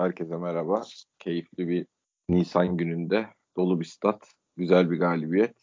[0.00, 0.82] Herkese merhaba.
[1.18, 1.86] Keyifli bir
[2.28, 3.26] Nisan gününde
[3.56, 5.56] dolu bir stat, güzel bir galibiyet.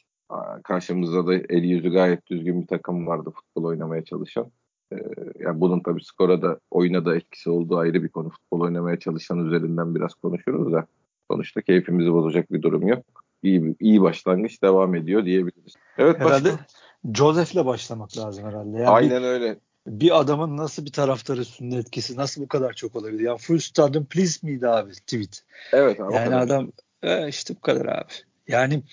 [0.64, 4.52] Karşımızda da eli yüzü gayet düzgün bir takım vardı futbol oynamaya çalışan.
[4.94, 4.96] Ee,
[5.40, 8.30] yani bunun tabii skora da oyuna da etkisi olduğu ayrı bir konu.
[8.30, 10.88] Futbol oynamaya çalışan üzerinden biraz konuşuruz da
[11.32, 13.06] sonuçta keyfimizi bozacak bir durum yok.
[13.44, 15.74] İyi, iyi başlangıç devam ediyor diyebiliriz.
[15.98, 16.66] Evet herhalde başka...
[17.14, 18.78] Joseph'le başlamak lazım herhalde.
[18.78, 19.60] Yani Aynen bir, öyle.
[19.88, 23.20] Bir adamın nasıl bir taraftar üstünde etkisi nasıl bu kadar çok olabilir?
[23.20, 25.44] Yani full stadyum please miydi abi tweet?
[25.74, 26.14] Evet abi.
[26.14, 26.72] Yani adam
[27.04, 28.12] e, işte bu kadar abi.
[28.48, 28.84] Yani,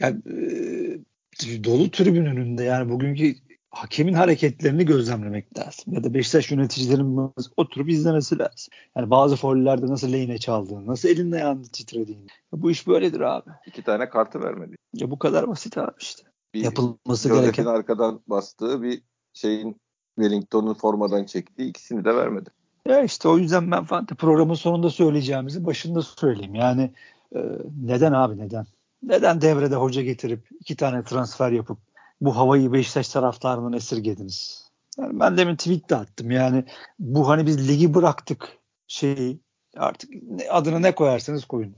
[0.00, 3.34] yani e, dolu tribün önünde yani bugünkü
[3.70, 5.94] hakemin hareketlerini gözlemlemek lazım.
[5.94, 8.72] Ya da Beşiktaş yöneticilerinin oturup izlemesi lazım.
[8.96, 12.26] Yani bazı follerde nasıl lehine çaldığını, nasıl elinde ayağını titrediğini.
[12.52, 13.50] Ya bu iş böyledir abi.
[13.66, 14.76] İki tane kartı vermedi.
[14.94, 16.22] Ya bu kadar basit abi işte.
[16.54, 17.64] Bir Yapılması gereken.
[17.64, 19.80] arkadan bastığı bir şeyin
[20.14, 22.50] Wellington'un formadan çektiği ikisini de vermedi.
[22.86, 26.54] Ya işte o yüzden ben falan programın sonunda söyleyeceğimizi başında söyleyeyim.
[26.54, 26.90] Yani
[27.34, 27.40] e,
[27.82, 28.66] neden abi neden?
[29.02, 31.78] Neden devrede hoca getirip iki tane transfer yapıp
[32.20, 34.70] bu havayı Beşiktaş taraftarından esirgediniz?
[34.98, 36.30] Yani ben demin tweet de attım.
[36.30, 36.64] Yani
[36.98, 39.40] bu hani biz ligi bıraktık şeyi
[39.76, 40.10] artık
[40.50, 41.74] adını ne koyarsanız koyun.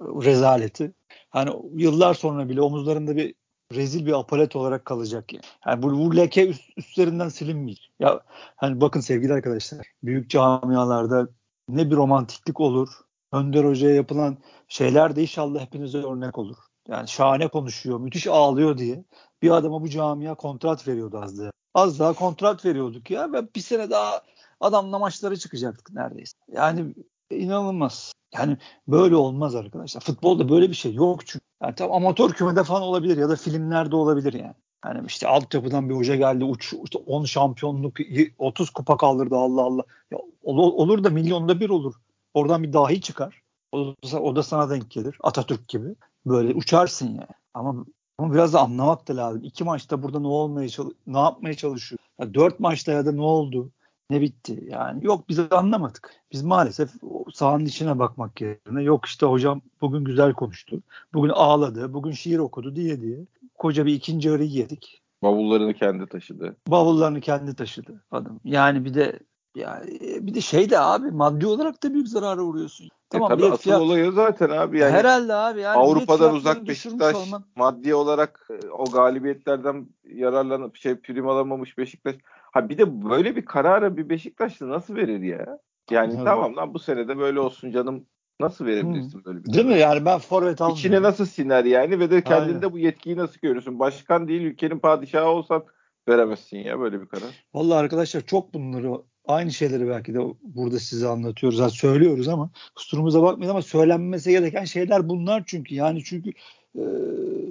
[0.00, 0.92] Rezaleti.
[1.30, 3.34] Hani yıllar sonra bile omuzlarında bir
[3.74, 5.44] rezil bir apalet olarak kalacak yani.
[5.66, 7.90] yani bu, bu leke üst, üstlerinden silinmeyecek.
[8.00, 8.20] Ya
[8.56, 11.28] hani bakın sevgili arkadaşlar büyük camialarda
[11.68, 12.88] ne bir romantiklik olur.
[13.32, 16.56] Önder Hoca'ya yapılan şeyler de inşallah hepinize örnek olur.
[16.88, 19.04] Yani şahane konuşuyor, müthiş ağlıyor diye
[19.42, 21.50] bir adama bu camia kontrat veriyordu az daha.
[21.74, 24.22] Az daha kontrat veriyorduk ya ve bir sene daha
[24.60, 26.38] adamla maçlara çıkacaktık neredeyse.
[26.48, 26.94] Yani
[27.30, 28.12] inanılmaz.
[28.34, 28.56] Yani
[28.88, 30.00] böyle olmaz arkadaşlar.
[30.00, 31.44] Futbolda böyle bir şey yok çünkü.
[31.62, 34.54] Yani tam amatör kümede falan olabilir ya da filmlerde olabilir yani.
[34.84, 37.96] Yani işte altyapıdan bir hoca geldi uç, işte 10 şampiyonluk
[38.38, 39.82] 30 kupa kaldırdı Allah Allah.
[40.10, 41.94] Ya, olur, olur da milyonda bir olur.
[42.34, 43.42] Oradan bir dahi çıkar.
[43.72, 45.18] O, o da sana denk gelir.
[45.22, 45.94] Atatürk gibi.
[46.26, 47.34] Böyle uçarsın yani.
[47.54, 47.84] Ama
[48.18, 49.44] ama biraz da anlamak da lazım.
[49.44, 50.68] İki maçta burada ne olmaya
[51.06, 51.98] ne yapmaya çalışıyor?
[52.20, 53.70] Ya dört maçta ya da ne oldu?
[54.10, 56.14] Ne bitti yani yok biz anlamadık.
[56.32, 56.90] Biz maalesef
[57.34, 60.82] sahanın içine bakmak yerine yok işte hocam bugün güzel konuştu.
[61.14, 61.94] Bugün ağladı.
[61.94, 63.18] Bugün şiir okudu diye diye.
[63.54, 65.02] Koca bir ikinci yarı yedik.
[65.22, 66.56] Bavullarını kendi taşıdı.
[66.68, 68.40] Bavullarını kendi taşıdı adam.
[68.44, 69.20] Yani bir de
[69.54, 72.88] yani bir de şey de abi maddi olarak da büyük zarara uğruyorsun.
[73.10, 73.80] Tamam, e tabii asıl fiyat...
[73.80, 74.92] olayı zaten abi yani.
[74.92, 75.60] Herhalde abi.
[75.60, 77.44] Yani Avrupa'dan uzak Beşiktaş olman...
[77.56, 82.14] maddi olarak e, o galibiyetlerden yararlanıp şey prim alamamış Beşiktaş.
[82.56, 85.58] Ha bir de böyle bir kararı bir Beşiktaşlı nasıl verir ya?
[85.90, 86.24] Yani evet.
[86.24, 88.06] tamam lan bu sene de böyle olsun canım.
[88.40, 89.78] Nasıl verebilirsin böyle bir Değil mi?
[89.78, 90.78] Yani ben forvet almıyorum.
[90.78, 92.72] İçine nasıl siner yani ve de kendinde Aynen.
[92.72, 93.78] bu yetkiyi nasıl görüyorsun?
[93.78, 95.64] Başkan değil ülkenin padişahı olsan
[96.08, 97.44] veremezsin ya böyle bir karar.
[97.54, 98.92] Vallahi arkadaşlar çok bunları
[99.26, 101.58] aynı şeyleri belki de burada size anlatıyoruz.
[101.58, 105.74] Yani söylüyoruz ama kusurumuza bakmayın ama söylenmesi gereken şeyler bunlar çünkü.
[105.74, 106.30] Yani çünkü
[106.76, 106.82] e,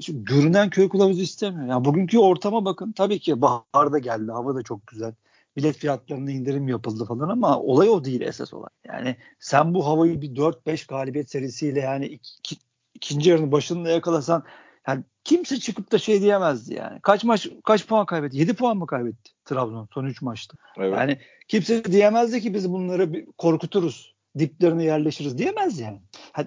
[0.07, 1.67] görünen köy kılavuzu istemiyor.
[1.67, 2.91] Yani bugünkü ortama bakın.
[2.91, 4.31] Tabii ki bahar da geldi.
[4.31, 5.13] Hava da çok güzel.
[5.57, 8.69] Bilet fiyatlarında indirim yapıldı falan ama olay o değil esas olan.
[8.87, 12.55] Yani sen bu havayı bir 4-5 galibiyet serisiyle yani iki,
[12.93, 14.43] ikinci yarının başında yakalasan
[14.87, 16.99] yani kimse çıkıp da şey diyemezdi yani.
[17.01, 18.37] Kaç maç kaç puan kaybetti?
[18.37, 20.57] 7 puan mı kaybetti Trabzon son 3 maçta?
[20.77, 20.97] Evet.
[20.97, 24.14] Yani kimse diyemezdi ki biz bunları korkuturuz.
[24.40, 26.01] Diplerine yerleşiriz diyemez yani.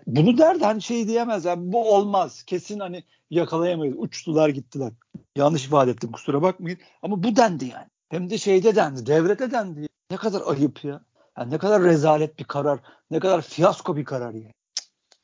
[0.07, 2.43] Bunu derdi hani şey diyemez yani bu olmaz.
[2.43, 3.95] Kesin hani yakalayamayız.
[3.99, 4.93] Uçtular gittiler.
[5.37, 6.79] Yanlış ifade ettim kusura bakmayın.
[7.03, 7.87] Ama bu dendi yani.
[8.09, 9.07] Hem de şeyde dendi.
[9.07, 9.89] Devrede dendi.
[10.11, 11.01] Ne kadar ayıp ya.
[11.39, 12.81] Yani ne kadar rezalet bir karar.
[13.11, 14.55] Ne kadar fiyasko bir karar yani.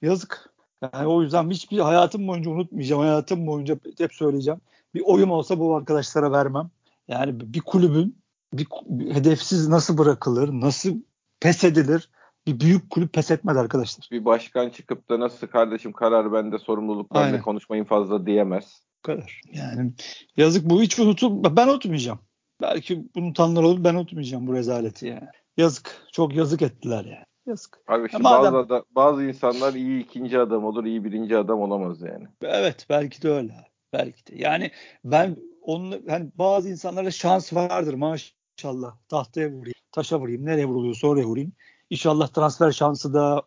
[0.02, 0.54] Yazık.
[0.82, 3.02] Yani o yüzden hiçbir hayatım boyunca unutmayacağım.
[3.02, 4.60] Hayatım boyunca hep söyleyeceğim.
[4.94, 6.70] Bir oyum olsa bu arkadaşlara vermem.
[7.08, 8.24] Yani bir kulübün
[8.58, 10.94] bir, bir hedefsiz nasıl bırakılır, nasıl
[11.40, 12.10] pes edilir?
[12.46, 14.08] Bir büyük kulüp pes etmez arkadaşlar.
[14.10, 18.82] Bir başkan çıkıp da nasıl kardeşim karar bende sorumluluk bende konuşmayın fazla diyemez.
[18.98, 19.40] Bu kadar.
[19.52, 19.92] Yani
[20.36, 22.18] yazık bu hiç unutum ben unutmayacağım.
[22.62, 25.28] Belki unutanlar olur ben unutmayacağım bu rezaleti yani.
[25.56, 26.02] Yazık.
[26.12, 27.24] Çok yazık ettiler yani.
[27.46, 27.78] Yazık.
[27.88, 28.52] Abi işte madem...
[28.52, 32.26] bazı, adam, bazı insanlar iyi ikinci adam olur, iyi birinci adam olamaz yani.
[32.42, 33.54] Evet belki de öyle.
[33.92, 34.42] Belki de.
[34.42, 34.70] Yani
[35.04, 38.96] ben onun hani bazı insanlara şans vardır maşallah.
[39.08, 41.52] Tahtaya vurayım, taşa vurayım, nereye vuruluyorsa oraya vurayım.
[41.94, 43.42] İnşallah transfer şansı da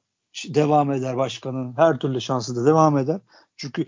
[0.45, 1.77] devam eder başkanın.
[1.77, 3.21] Her türlü şansı da devam eder.
[3.57, 3.85] Çünkü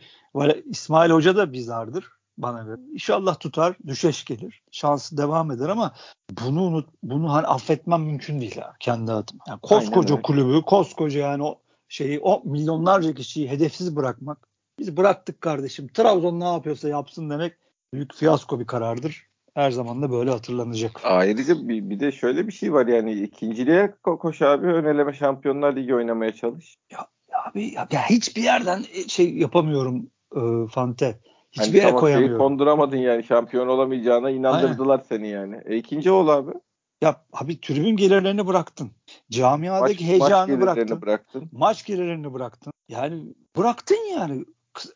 [0.66, 2.06] İsmail Hoca da bizardır
[2.38, 2.82] bana göre.
[2.94, 4.64] İnşallah tutar, düşeş gelir.
[4.72, 5.94] Şansı devam eder ama
[6.32, 9.44] bunu unut, bunu hani affetmem mümkün değil ha, kendi adıma.
[9.48, 14.48] Yani koskoca kulübü, koskoca yani o şeyi o milyonlarca kişiyi hedefsiz bırakmak.
[14.80, 15.88] Biz bıraktık kardeşim.
[15.88, 17.54] Trabzon ne yapıyorsa yapsın demek
[17.94, 19.29] büyük fiyasko bir karardır.
[19.60, 21.00] Her zaman da böyle hatırlanacak.
[21.04, 25.96] Ayrıca bir, bir de şöyle bir şey var yani ikinciliğe koş abi öneleme Şampiyonlar Ligi
[25.96, 26.78] oynamaya çalış.
[26.92, 27.08] Ya,
[27.46, 31.20] abi ya, ya hiçbir yerden e, şey yapamıyorum e, Fante.
[31.52, 32.38] Hiçbir hani yere koyamıyorum.
[32.38, 35.06] konduramadın yani şampiyon olamayacağına inandırdılar Aynen.
[35.10, 35.62] seni yani.
[35.66, 36.52] E ikinci ol abi.
[37.02, 38.92] Ya abi tribün gelirlerini bıraktın.
[39.32, 41.02] Camiadaki maç, heyecanı maç bıraktın.
[41.02, 41.50] bıraktın.
[41.52, 42.74] Maç gelirlerini bıraktın.
[42.90, 44.46] Yani bıraktın yani.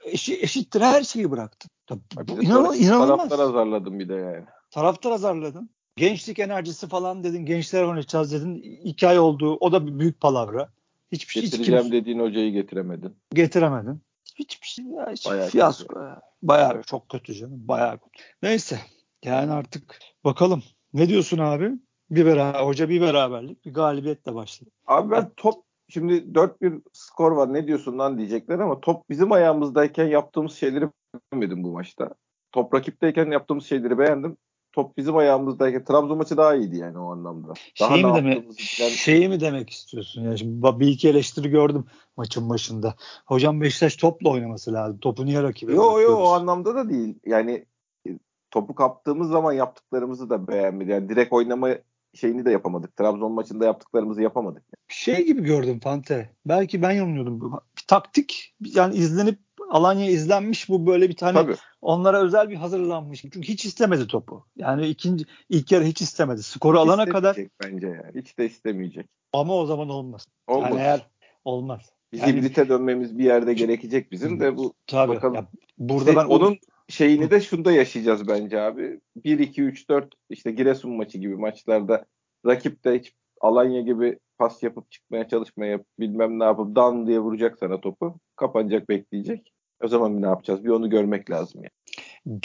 [0.06, 1.70] Eşi, eşittir her şeyi bıraktın.
[1.90, 3.30] Bu inan, inanılmaz.
[3.30, 4.46] Taraftar azarladın bir de yani.
[4.72, 5.70] Taraftar azarladın.
[5.96, 7.46] Gençlik enerjisi falan dedin.
[7.46, 8.56] Gençler oynayacağız dedin.
[8.84, 9.58] İki ay oldu.
[9.60, 10.70] O da bir büyük palavra.
[11.12, 11.44] Hiçbir şey.
[11.44, 13.16] Getireceğim hiç dediğin hocayı getiremedin.
[13.34, 14.02] Getiremedin.
[14.36, 14.86] Hiçbir şey.
[14.86, 15.88] Ya, hiç Bayağı fiyasko.
[15.88, 16.22] Kötü.
[16.42, 17.68] Bayağı çok kötü canım.
[17.68, 18.24] Bayağı kötü.
[18.44, 18.80] Neyse.
[19.24, 20.64] Yani artık bakalım.
[20.94, 21.72] Ne diyorsun abi?
[22.10, 24.70] Bir beraber, hoca bir beraberlik, bir galibiyetle başladı.
[24.88, 30.06] Abi ben top şimdi 4-1 skor var ne diyorsun lan diyecekler ama top bizim ayağımızdayken
[30.06, 32.10] yaptığımız şeyleri beğenmedim bu maçta.
[32.52, 34.38] Top rakipteyken yaptığımız şeyleri beğendim.
[34.74, 37.54] Top bizim ayağımızdayken Trabzon maçı daha iyiydi yani o anlamda.
[37.80, 38.90] Daha şey mi demek falan...
[38.90, 41.86] şeyi mi demek istiyorsun ya şimdi bir iki eleştiri gördüm
[42.18, 42.96] maçın başında.
[43.26, 44.98] Hocam Beşiktaş topla oynaması lazım.
[44.98, 47.20] Topu niye rakibe Yok yok o anlamda da değil.
[47.26, 47.66] Yani
[48.08, 48.10] e,
[48.52, 50.92] topu kaptığımız zaman yaptıklarımızı da beğenmedi.
[50.92, 51.70] Yani direkt oynama
[52.14, 52.96] şeyini de yapamadık.
[52.96, 54.64] Trabzon maçında yaptıklarımızı yapamadık.
[54.88, 56.30] Şey gibi gördüm Fante.
[56.46, 57.42] Belki ben yanılıyordum.
[57.78, 59.40] Bir taktik yani izlenip
[59.74, 61.56] Alanya izlenmiş bu böyle bir tane Tabii.
[61.82, 63.22] onlara özel bir hazırlanmış.
[63.22, 64.46] Çünkü hiç istemedi topu.
[64.56, 66.44] Yani ikinci ilk yarı hiç istemedi.
[66.44, 68.22] Skoru hiç alana kadar bence yani.
[68.22, 69.06] Hiç de istemeyecek.
[69.34, 70.28] Ama o zaman olmaz.
[70.48, 70.70] Olmaz.
[70.70, 71.08] Yani eğer
[71.46, 71.92] olmaz.
[72.12, 75.36] Biz yani, hibrite dönmemiz bir yerde gerekecek bizim de bu tabii, bakalım.
[75.36, 75.48] Ya,
[75.78, 76.58] burada işte ben onun
[76.90, 79.00] şeyini de şunda yaşayacağız bence abi.
[79.16, 82.06] 1 2 3 4 işte Giresun maçı gibi maçlarda
[82.46, 87.58] rakip de hiç Alanya gibi pas yapıp çıkmaya çalışmaya bilmem ne yapıp dan diye vuracak
[87.60, 88.20] sana topu.
[88.36, 89.54] Kapanacak bekleyecek.
[89.84, 90.64] O zaman ne yapacağız?
[90.64, 91.72] Bir onu görmek lazım yani.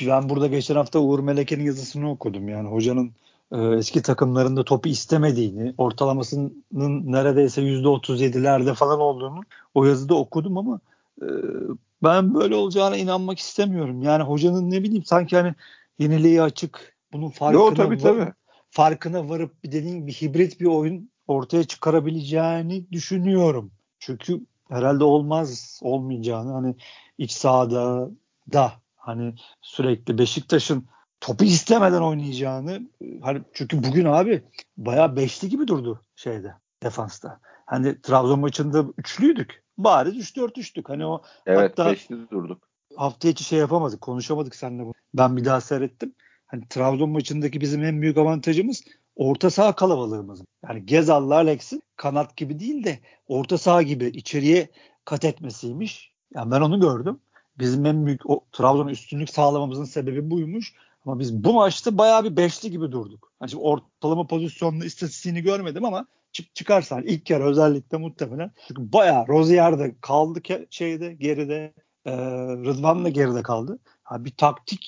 [0.06, 2.48] Ben burada geçen hafta Uğur Meleke'nin yazısını okudum.
[2.48, 3.12] Yani hocanın
[3.52, 6.64] e, eski takımlarında topu istemediğini, ortalamasının
[7.12, 9.40] neredeyse %37'lerde falan olduğunu
[9.74, 10.80] o yazıda okudum ama
[11.22, 11.26] e,
[12.02, 14.02] ben böyle olacağına inanmak istemiyorum.
[14.02, 15.54] Yani hocanın ne bileyim sanki hani
[15.98, 18.32] yeniliği açık, bunun farkına, Yo, tabii, tabii.
[18.70, 23.70] farkına varıp bir dediğin bir hibrit bir oyun ortaya çıkarabileceğini düşünüyorum.
[23.98, 26.76] Çünkü herhalde olmaz olmayacağını hani
[27.18, 28.10] iç sahada
[28.52, 30.86] da hani sürekli Beşiktaş'ın
[31.20, 32.80] topu istemeden oynayacağını
[33.22, 34.42] hani çünkü bugün abi
[34.76, 37.40] bayağı beşli gibi durdu şeyde defansta.
[37.66, 39.62] Hani Trabzon maçında üçlüydük.
[39.78, 40.88] Bari 3-4-3'tük.
[40.88, 42.68] Hani o evet, hatta beşli durduk.
[42.96, 44.00] Hafta içi şey yapamadık.
[44.00, 44.92] Konuşamadık seninle.
[45.14, 46.14] Ben bir daha seyrettim.
[46.46, 48.84] Hani Trabzon maçındaki bizim en büyük avantajımız
[49.18, 50.40] orta saha kalabalığımız.
[50.68, 52.98] Yani Gezal'la Alex'in kanat gibi değil de
[53.28, 54.68] orta saha gibi içeriye
[55.04, 56.12] kat etmesiymiş.
[56.34, 57.20] Yani ben onu gördüm.
[57.58, 60.74] Bizim en büyük o Trabzon'a üstünlük sağlamamızın sebebi buymuş.
[61.06, 63.32] Ama biz bu maçta bayağı bir beşli gibi durduk.
[63.42, 69.28] Yani şimdi ortalama pozisyonlu istatistiğini görmedim ama çık çıkarsan ilk yarı özellikle muhtemelen çünkü bayağı
[69.28, 71.72] Rozier'de kaldı şeyde geride
[72.04, 72.12] e,
[72.64, 73.78] Rıdvan da geride kaldı.
[74.02, 74.86] Ha, bir taktik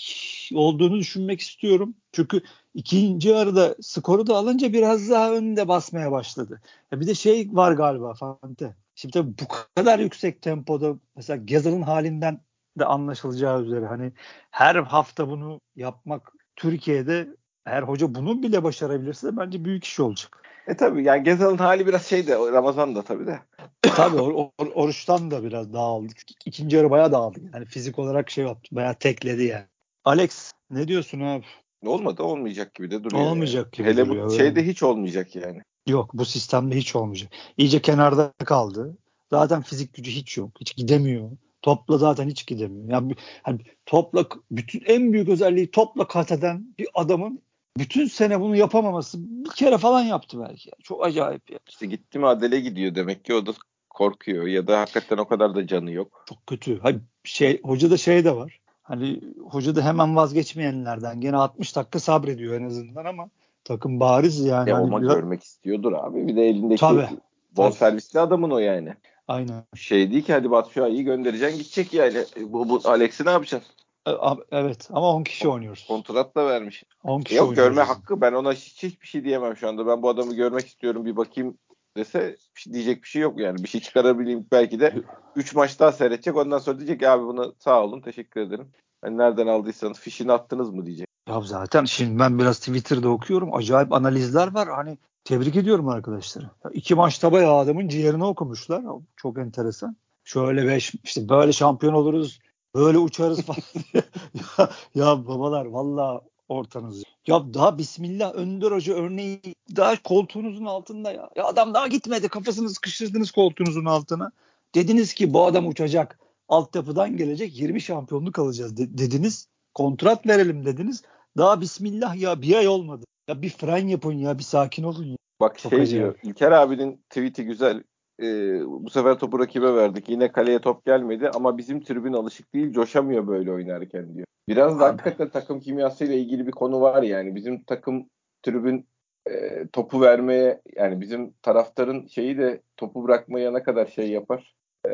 [0.55, 1.94] olduğunu düşünmek istiyorum.
[2.12, 2.43] Çünkü
[2.75, 6.61] ikinci yarıda skoru da alınca biraz daha önde basmaya başladı.
[6.93, 8.75] Ya bir de şey var galiba Fante.
[8.94, 9.44] Şimdi tabii bu
[9.76, 12.40] kadar yüksek tempoda mesela Gezal'ın halinden
[12.78, 14.12] de anlaşılacağı üzere hani
[14.50, 17.28] her hafta bunu yapmak Türkiye'de
[17.67, 20.43] eğer hoca bunu bile başarabilirse bence büyük iş olacak.
[20.67, 23.40] E tabii yani Gezal'ın hali biraz şeydi Ramazan da tabii de.
[23.82, 26.12] tabii or, or, oruçtan da biraz dağıldı.
[26.46, 27.39] İkinci yarı bayağı dağıldı.
[27.55, 28.77] Yani fizik olarak şey yaptı.
[28.77, 29.65] Bayağı tekledi yani.
[30.05, 31.44] Alex ne diyorsun abi?
[31.87, 33.22] Olmadı olmayacak gibi de duruyor.
[33.22, 33.72] Olmayacak yani.
[33.72, 34.27] gibi Hele duruyor.
[34.27, 35.63] bu şeyde hiç olmayacak yani.
[35.87, 37.32] Yok bu sistemde hiç olmayacak.
[37.56, 38.96] İyice kenarda kaldı.
[39.31, 40.51] Zaten fizik gücü hiç yok.
[40.60, 41.31] Hiç gidemiyor.
[41.63, 42.91] Topla zaten hiç gidemiyor.
[42.91, 47.43] Yani hani topla bütün en büyük özelliği topla kat eden bir adamın
[47.79, 50.70] bütün sene bunu yapamaması bir kere falan yaptı belki.
[50.82, 51.58] Çok acayip ya.
[51.69, 53.53] İşte gitti mi Adele gidiyor demek ki o da
[53.91, 56.25] korkuyor ya da hakikaten o kadar da canı yok.
[56.29, 56.79] Çok kötü.
[56.81, 58.59] Hayır, şey hoca da şey de var.
[58.91, 59.20] Hani
[59.51, 61.20] hoca da hemen vazgeçmeyenlerden.
[61.20, 63.29] Gene 60 dakika sabrediyor en azından ama
[63.65, 64.70] takım bariz yani.
[64.70, 65.15] Ya hani biraz...
[65.15, 66.27] görmek istiyordur abi.
[66.27, 67.09] Bir de elindeki Tabii.
[67.56, 68.94] bon servisli adamın o yani.
[69.29, 69.65] Aynen.
[69.75, 72.25] Şey değil ki hadi Batu Şua'yı göndereceksin gidecek yani.
[72.41, 73.73] Bu, bu Alex'i ne yapacaksın?
[74.09, 74.11] E,
[74.53, 75.87] evet ama 10 kişi oynuyoruz.
[75.89, 76.85] Kontrat da vermiş.
[77.05, 79.87] 10 kişi Yok görme hakkı ben ona hiç, hiçbir şey diyemem şu anda.
[79.87, 81.59] Ben bu adamı görmek istiyorum bir bakayım
[81.97, 83.63] dese şey, diyecek bir şey yok yani.
[83.63, 85.03] Bir şey çıkarabileyim belki de
[85.37, 86.37] 3 maç daha seyredecek.
[86.37, 88.69] Ondan sonra diyecek abi bunu sağ olun teşekkür ederim.
[89.03, 91.06] Hani nereden aldıysanız fişini attınız mı diyecek.
[91.29, 93.55] Ya zaten şimdi ben biraz Twitter'da okuyorum.
[93.55, 94.69] Acayip analizler var.
[94.69, 96.44] Hani tebrik ediyorum arkadaşları.
[96.65, 98.85] Ya iki maçta bayağı adamın ciğerini okumuşlar.
[99.17, 99.97] Çok enteresan.
[100.25, 102.41] Şöyle beş işte böyle şampiyon oluruz.
[102.75, 103.59] Böyle uçarız falan.
[104.35, 106.20] ya, ya babalar valla
[106.60, 107.02] ortanızı.
[107.26, 109.40] Ya daha bismillah Önder Hoca örneği
[109.76, 111.30] daha koltuğunuzun altında ya.
[111.36, 114.32] Ya adam daha gitmedi kafasını sıkıştırdınız koltuğunuzun altına.
[114.74, 116.19] Dediniz ki bu adam uçacak.
[116.48, 119.48] Altyapıdan gelecek 20 şampiyonluk alacağız de- dediniz.
[119.74, 121.02] Kontrat verelim dediniz.
[121.36, 123.04] Daha bismillah ya bir ay olmadı.
[123.28, 125.16] Ya bir fren yapın ya bir sakin olun ya.
[125.40, 126.02] Bak Çok şey acayip.
[126.02, 126.19] diyor.
[126.22, 127.82] İlker abinin tweet'i güzel.
[128.22, 130.08] Ee, bu sefer topu rakibe verdik.
[130.08, 132.72] Yine kaleye top gelmedi ama bizim tribün alışık değil.
[132.72, 134.27] Coşamıyor böyle oynarken diyor.
[134.48, 134.91] Biraz da Abi.
[134.91, 137.34] hakikaten takım kimyasıyla ilgili bir konu var yani.
[137.34, 138.08] Bizim takım
[138.43, 138.86] tribün
[139.31, 144.55] e, topu vermeye yani bizim taraftarın şeyi de topu bırakmaya ne kadar şey yapar
[144.89, 144.91] e,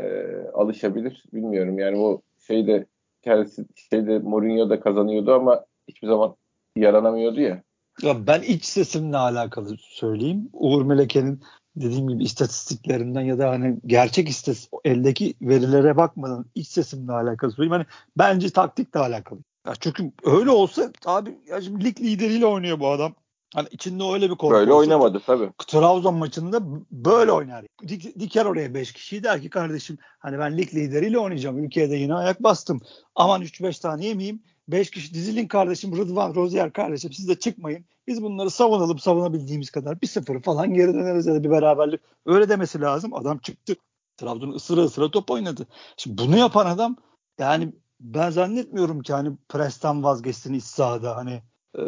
[0.54, 1.78] alışabilir bilmiyorum.
[1.78, 2.87] Yani o şeyde
[3.23, 6.37] kendisi şeyde Mourinho da kazanıyordu ama hiçbir zaman
[6.76, 7.62] yaranamıyordu ya.
[8.02, 10.49] Ya ben iç sesimle alakalı söyleyeyim.
[10.52, 11.40] Uğur Meleke'nin
[11.76, 17.73] dediğim gibi istatistiklerinden ya da hani gerçek istas eldeki verilere bakmadan iç sesimle alakalı söyleyeyim.
[17.73, 17.87] Hani
[18.18, 19.38] bence taktikle alakalı.
[19.66, 23.14] Ya çünkü öyle olsa abi ya şimdi lig lideriyle oynuyor bu adam.
[23.54, 25.50] Hani içinde öyle bir korku Böyle olsa- oynamadı tabii.
[25.66, 27.64] Trabzon maçında böyle oynar.
[27.83, 31.64] Dik- diker oraya 5 kişiyi der ki kardeşim hani ben lig lideriyle oynayacağım.
[31.64, 32.80] Ülkeye de yine ayak bastım.
[33.14, 34.42] Aman 3-5 tane yemeyeyim.
[34.68, 37.85] 5 kişi dizilin kardeşim Rıdvan Rozier kardeşim siz de çıkmayın.
[38.06, 40.00] Biz bunları savunalım savunabildiğimiz kadar.
[40.00, 42.00] Bir sıfır falan geri döneriz ya da bir beraberlik.
[42.26, 43.14] Öyle demesi lazım.
[43.14, 43.76] Adam çıktı.
[44.16, 45.66] Trabzon ısıra ısıra top oynadı.
[45.96, 46.96] Şimdi bunu yapan adam
[47.38, 51.42] yani ben zannetmiyorum ki hani presten vazgeçsin iç sahada hani
[51.78, 51.82] e,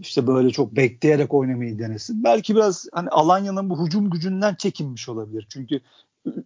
[0.00, 2.24] işte böyle çok bekleyerek oynamayı denesin.
[2.24, 5.46] Belki biraz hani Alanya'nın bu hücum gücünden çekinmiş olabilir.
[5.50, 5.80] Çünkü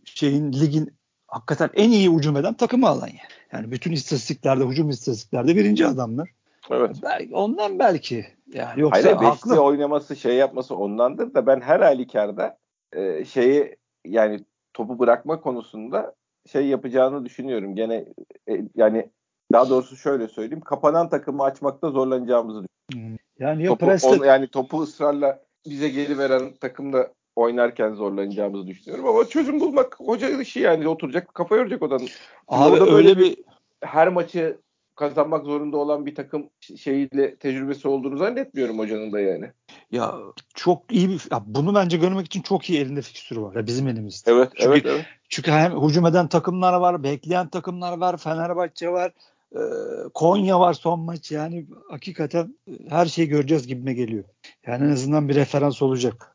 [0.05, 0.97] şeyin ligin
[1.35, 3.23] hakikaten en iyi hücum eden takımı Alanya.
[3.53, 6.31] Yani bütün istatistiklerde, hücum istatistiklerde birinci adamlar.
[6.71, 6.97] Evet.
[7.03, 8.27] Belki, ondan belki.
[8.53, 9.61] Yani yoksa Hayır haklı.
[9.61, 12.59] oynaması şey yapması ondandır da ben her halükarda
[12.93, 14.41] e, şeyi yani
[14.75, 16.15] topu bırakma konusunda
[16.53, 17.75] şey yapacağını düşünüyorum.
[17.75, 18.05] Gene
[18.49, 19.11] e, yani
[19.53, 20.61] daha doğrusu şöyle söyleyeyim.
[20.61, 23.19] Kapanan takımı açmakta zorlanacağımızı düşünüyorum.
[23.39, 29.09] Yani ya Topu, Preston on- yani topu ısrarla bize geri veren takımda oynarken zorlanacağımızı düşünüyorum.
[29.09, 32.09] Ama çözüm bulmak hoca işi yani oturacak kafa yoracak odanın.
[32.49, 33.37] abi orada öyle bir-
[33.81, 34.59] Her maçı
[34.97, 39.51] kazanmak zorunda olan bir takım şeyiyle tecrübesi olduğunu zannetmiyorum hocanın da yani.
[39.91, 40.15] ya
[40.55, 43.55] çok iyi bir ya bunu bence görmek için çok iyi elinde fikstürü var.
[43.57, 44.31] Ya bizim elimizde.
[44.33, 45.05] Evet, Çünkü- evet, evet.
[45.29, 49.13] Çünkü hem hücum eden takımlar var, bekleyen takımlar var, Fenerbahçe var,
[49.53, 49.61] e,
[50.15, 51.33] Konya var son maç.
[51.33, 52.55] Yani hakikaten
[52.89, 54.25] her şeyi göreceğiz gibime geliyor.
[54.67, 56.34] Yani en azından bir referans olacak.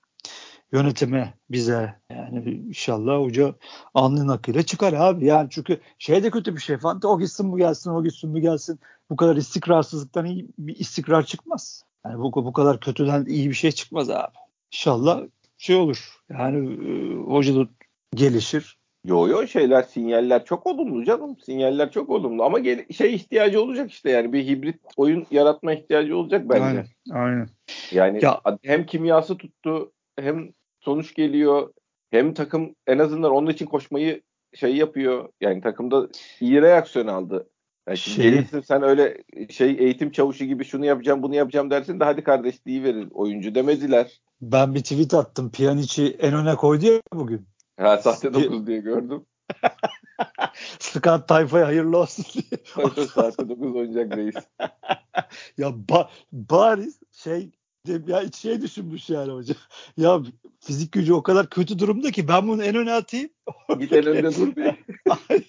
[0.71, 1.95] Yönetime, bize.
[2.11, 3.55] Yani inşallah hoca
[3.93, 5.25] alnın akıyla çıkar abi.
[5.25, 6.77] Yani çünkü şey de kötü bir şey.
[6.77, 8.79] Fante o gitsin bu gelsin, o gitsin bu gelsin.
[9.09, 11.83] Bu kadar istikrarsızlıktan iyi bir istikrar çıkmaz.
[12.05, 14.33] Yani bu, bu kadar kötüden iyi bir şey çıkmaz abi.
[14.73, 15.21] İnşallah
[15.57, 16.17] şey olur.
[16.29, 17.67] Yani e, hoca da
[18.15, 18.79] gelişir.
[19.05, 21.37] Yo yo şeyler sinyaller çok olumlu canım.
[21.45, 26.17] Sinyaller çok olumlu ama gel- şey ihtiyacı olacak işte yani bir hibrit oyun yaratma ihtiyacı
[26.17, 26.63] olacak bence.
[26.63, 26.85] Aynen.
[27.11, 27.49] Aynen.
[27.91, 30.49] Yani Ya- hem kimyası tuttu hem
[30.79, 31.73] sonuç geliyor
[32.11, 34.21] hem takım en azından onun için koşmayı
[34.55, 35.29] şey yapıyor.
[35.41, 36.07] Yani takımda
[36.39, 37.49] iyi reaksiyon aldı.
[37.87, 42.03] Yani Şey- gelirsin sen öyle şey eğitim çavuşu gibi şunu yapacağım bunu yapacağım dersin de
[42.03, 44.21] hadi kardeş verir oyuncu demediler.
[44.41, 45.51] Ben bir tweet attım.
[45.51, 47.47] Pjanic'i en öne koydu ya bugün.
[47.79, 49.25] Ha sahte Bir- 9 diye gördüm.
[50.79, 53.05] Scott tayfaya hayırlı olsun diye.
[53.07, 54.35] sahte 9 oynayacak reis.
[55.57, 57.51] ya ba- bari şey
[57.87, 59.53] ya şey düşünmüş yani hoca.
[59.97, 60.21] Ya
[60.59, 63.29] fizik gücü o kadar kötü durumda ki ben bunu en öne atayım.
[63.79, 64.77] Git en önde dur diye.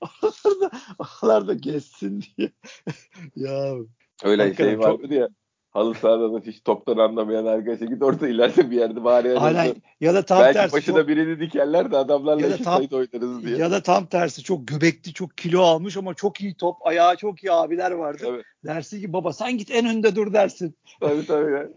[0.00, 2.52] Oralarda, oralarda geçsin diye.
[3.36, 3.74] ya
[4.24, 5.28] Öyle Hakikaten şey çok- vardır ya.
[5.72, 9.74] Halı sahada da hiç toptan anlamayan arkadaşa git orada ileride bir yerde bari en aynen
[10.00, 12.76] ya da tam belki tersi başına çok- birini dikerler de adamlarla Ya da eşit tam-
[12.76, 13.56] sayıda oynarız diye.
[13.56, 17.44] ya da tam tersi çok göbekli çok kilo almış ama çok iyi top ayağı çok
[17.44, 18.22] iyi abiler vardı.
[18.26, 18.44] Evet.
[18.64, 20.74] Dersin ki baba sen git en önde dur dersin.
[21.00, 21.52] Tabii tabii.
[21.52, 21.68] ya.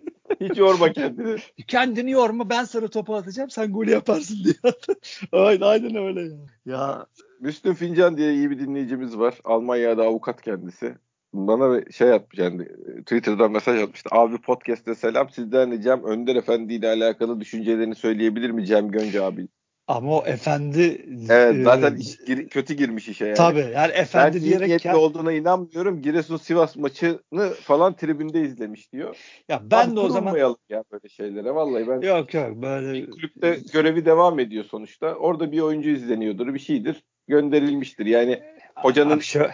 [0.42, 1.36] Hiç yorma kendini.
[1.68, 4.54] Kendini yorma ben sana topu atacağım sen golü yaparsın diye.
[5.32, 6.36] aynen, aynen öyle ya.
[6.66, 7.06] Ya
[7.40, 9.34] Müslüm Fincan diye iyi bir dinleyicimiz var.
[9.44, 10.96] Almanya'da avukat kendisi.
[11.36, 12.68] Bana bir şey atmış yani
[13.02, 14.10] Twitter'dan mesaj atmıştı.
[14.12, 19.48] Abi podcast'te selam sizden ricam Önder Efendi ile alakalı düşüncelerini söyleyebilir mi Cem Gönce abi?
[19.88, 23.36] ama o efendi Evet e, zaten iş- gir- kötü girmiş işe yani.
[23.38, 26.02] tabii yani Ben efendi iyi diyerek niyetli olduğuna inanmıyorum.
[26.02, 29.18] Giresun Sivas maçını falan tribünde izlemiş diyor.
[29.50, 30.38] ya ben Abi de o zaman
[30.70, 31.56] ya böyle şeylere.
[31.56, 35.16] Vallahi ben yok yok böyle kulüpte görevi devam ediyor sonuçta.
[35.16, 37.04] Orada bir oyuncu izleniyordur, bir şeydir.
[37.28, 38.06] Gönderilmiştir.
[38.06, 38.40] Yani
[38.76, 39.48] hocanın Abi şu-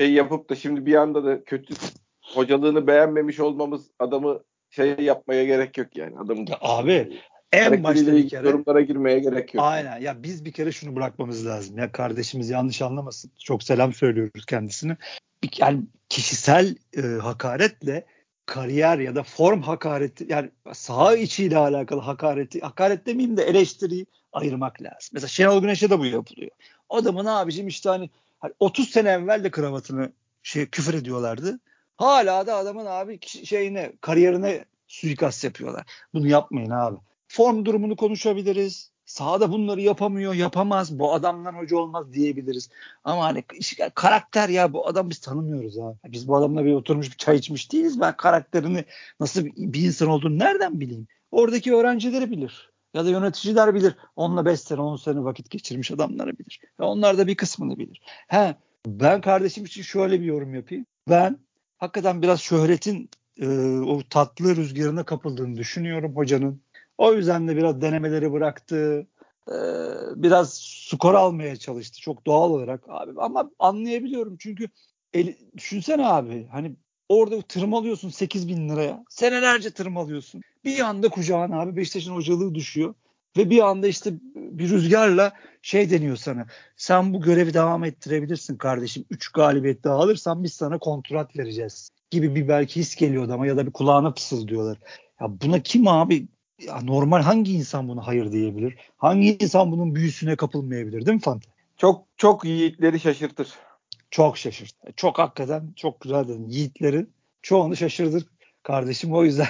[0.00, 1.74] şey yapıp da şimdi bir anda da kötü
[2.22, 6.18] hocalığını beğenmemiş olmamız adamı şey yapmaya gerek yok yani.
[6.18, 7.20] Adamın Ya abi,
[7.52, 9.64] en başta bir kere yorumlara girmeye gerek yok.
[9.64, 10.00] Aynen.
[10.00, 11.78] Ya biz bir kere şunu bırakmamız lazım.
[11.78, 13.30] Ya kardeşimiz yanlış anlamasın.
[13.38, 14.96] Çok selam söylüyoruz kendisine.
[15.58, 18.06] yani kişisel e, hakaretle
[18.46, 24.82] kariyer ya da form hakareti yani saha içiyle alakalı hakareti hakaret demeyeyim de eleştiriyi ayırmak
[24.82, 25.10] lazım.
[25.12, 26.50] Mesela Şenol Güneş'e de bu yapılıyor.
[26.90, 30.12] Adamın abicim işte hani, hani 30 sene evvel de kravatını
[30.42, 31.60] şey küfür ediyorlardı.
[31.96, 35.86] Hala da adamın abi şeyine kariyerine suikast yapıyorlar.
[36.14, 36.96] Bunu yapmayın abi.
[37.28, 38.90] Form durumunu konuşabiliriz.
[39.04, 40.98] Sahada bunları yapamıyor, yapamaz.
[40.98, 42.70] Bu adamdan hoca olmaz diyebiliriz.
[43.04, 43.44] Ama hani
[43.94, 45.96] karakter ya bu adam biz tanımıyoruz abi.
[46.04, 48.00] Biz bu adamla bir oturmuş bir çay içmiş değiliz.
[48.00, 48.84] Ben karakterini
[49.20, 51.06] nasıl bir insan olduğunu nereden bileyim?
[51.30, 52.70] Oradaki öğrencileri bilir.
[52.96, 53.94] Ya da yöneticiler bilir.
[54.16, 56.60] Onunla 5 sene 10 sene vakit geçirmiş adamları bilir.
[56.80, 58.00] Ve onlar da bir kısmını bilir.
[58.28, 60.86] He, ben kardeşim için şöyle bir yorum yapayım.
[61.08, 61.38] Ben
[61.78, 63.48] hakikaten biraz şöhretin e,
[63.78, 66.62] o tatlı rüzgarına kapıldığını düşünüyorum hocanın.
[66.98, 69.06] O yüzden de biraz denemeleri bıraktı.
[69.48, 69.54] Ee,
[70.16, 70.54] biraz
[70.90, 74.68] skor almaya çalıştı çok doğal olarak abi ama anlayabiliyorum çünkü
[75.12, 76.76] el, düşünsene abi hani
[77.08, 82.94] orada tırmalıyorsun 8 bin liraya senelerce tırmalıyorsun bir anda kucağına abi Beşiktaş'ın hocalığı düşüyor
[83.36, 85.32] ve bir anda işte bir rüzgarla
[85.62, 86.46] şey deniyor sana
[86.76, 92.34] sen bu görevi devam ettirebilirsin kardeşim 3 galibiyet daha alırsan biz sana kontrat vereceğiz gibi
[92.34, 94.78] bir belki his geliyordu ama ya da bir kulağına fısıldıyorlar.
[95.20, 96.26] Ya buna kim abi
[96.66, 98.74] ya normal hangi insan buna hayır diyebilir?
[98.96, 101.50] Hangi insan bunun büyüsüne kapılmayabilir değil mi Fante?
[101.76, 103.48] Çok çok yiğitleri şaşırtır.
[104.10, 104.92] Çok şaşırtır.
[104.92, 106.48] Çok hakikaten çok güzel dedin.
[106.48, 107.10] Yiğitlerin
[107.42, 108.26] çoğunu şaşırdır
[108.62, 109.14] kardeşim.
[109.14, 109.48] O yüzden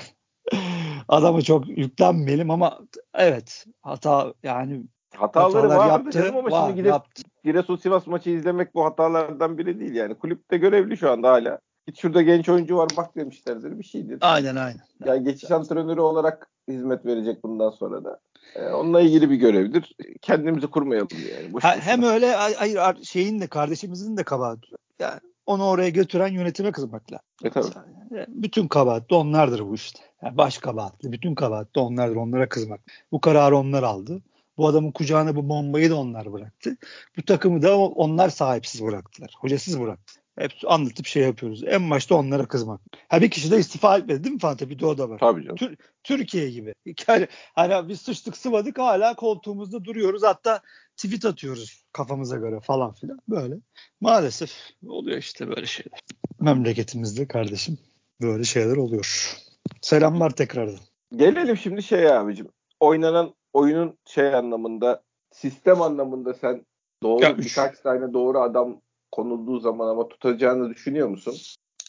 [1.09, 2.79] adamı çok yüklenmeyelim ama
[3.15, 4.83] evet hata yani
[5.17, 7.23] hataları vardı yaptı, ama var, şimdi gidip yaptı.
[7.45, 10.15] Giresun Sivas maçı izlemek bu hatalardan biri değil yani.
[10.15, 11.59] Kulüpte görevli şu anda hala.
[11.87, 14.19] Git şurada genç oyuncu var bak demişlerdir bir şeydir.
[14.21, 14.83] Aynen aynen.
[15.05, 18.21] Yani geçiş antrenörü olarak hizmet verecek bundan sonra da.
[18.55, 19.97] Ee, onunla ilgili bir görevdir.
[20.23, 21.53] Kendimizi kurmayalım yani.
[21.53, 24.67] Boş ha, hem öyle hayır şeyin de kardeşimizin de kabahati.
[24.99, 27.27] Yani onu oraya götüren yönetime kızmak lazım.
[27.45, 27.67] E tabii.
[28.11, 30.01] Yani bütün kabahat onlardır bu işte.
[30.23, 32.17] Yani baş kabahatli, bütün kabahat de onlardır.
[32.17, 32.81] Onlara kızmak.
[33.13, 34.23] Bu kararı onlar aldı.
[34.57, 36.77] Bu adamın kucağına bu bombayı da onlar bıraktı.
[37.17, 39.35] Bu takımı da onlar sahipsiz bıraktılar.
[39.39, 40.21] Hocasız bıraktı.
[40.39, 41.65] Hep anlatıp şey yapıyoruz.
[41.67, 42.81] En başta onlara kızmak.
[43.09, 44.69] Ha bir kişi de istifa etmedi değil mi Fatih?
[44.69, 45.19] Bir de o da var.
[45.19, 45.57] Tabii canım.
[45.57, 46.75] Tür- Türkiye gibi.
[47.09, 50.23] Yani hani biz sıçtık sıvadık hala koltuğumuzda duruyoruz.
[50.23, 50.61] Hatta
[50.97, 53.19] tweet atıyoruz kafamıza göre falan filan.
[53.29, 53.55] Böyle.
[54.01, 54.53] Maalesef
[54.87, 56.01] oluyor işte böyle şeyler.
[56.41, 57.79] Memleketimizde kardeşim
[58.21, 59.37] böyle şeyler oluyor.
[59.81, 60.79] Selamlar tekrardan.
[61.17, 62.49] Gelelim şimdi şey abicim.
[62.81, 65.03] Oynanan oyunun şey anlamında
[65.33, 66.67] sistem anlamında sen
[67.03, 67.81] doğru ya, birkaç üç.
[67.81, 68.81] tane doğru adam
[69.13, 71.35] konulduğu zaman ama tutacağını düşünüyor musun?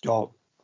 [0.06, 0.14] Ya,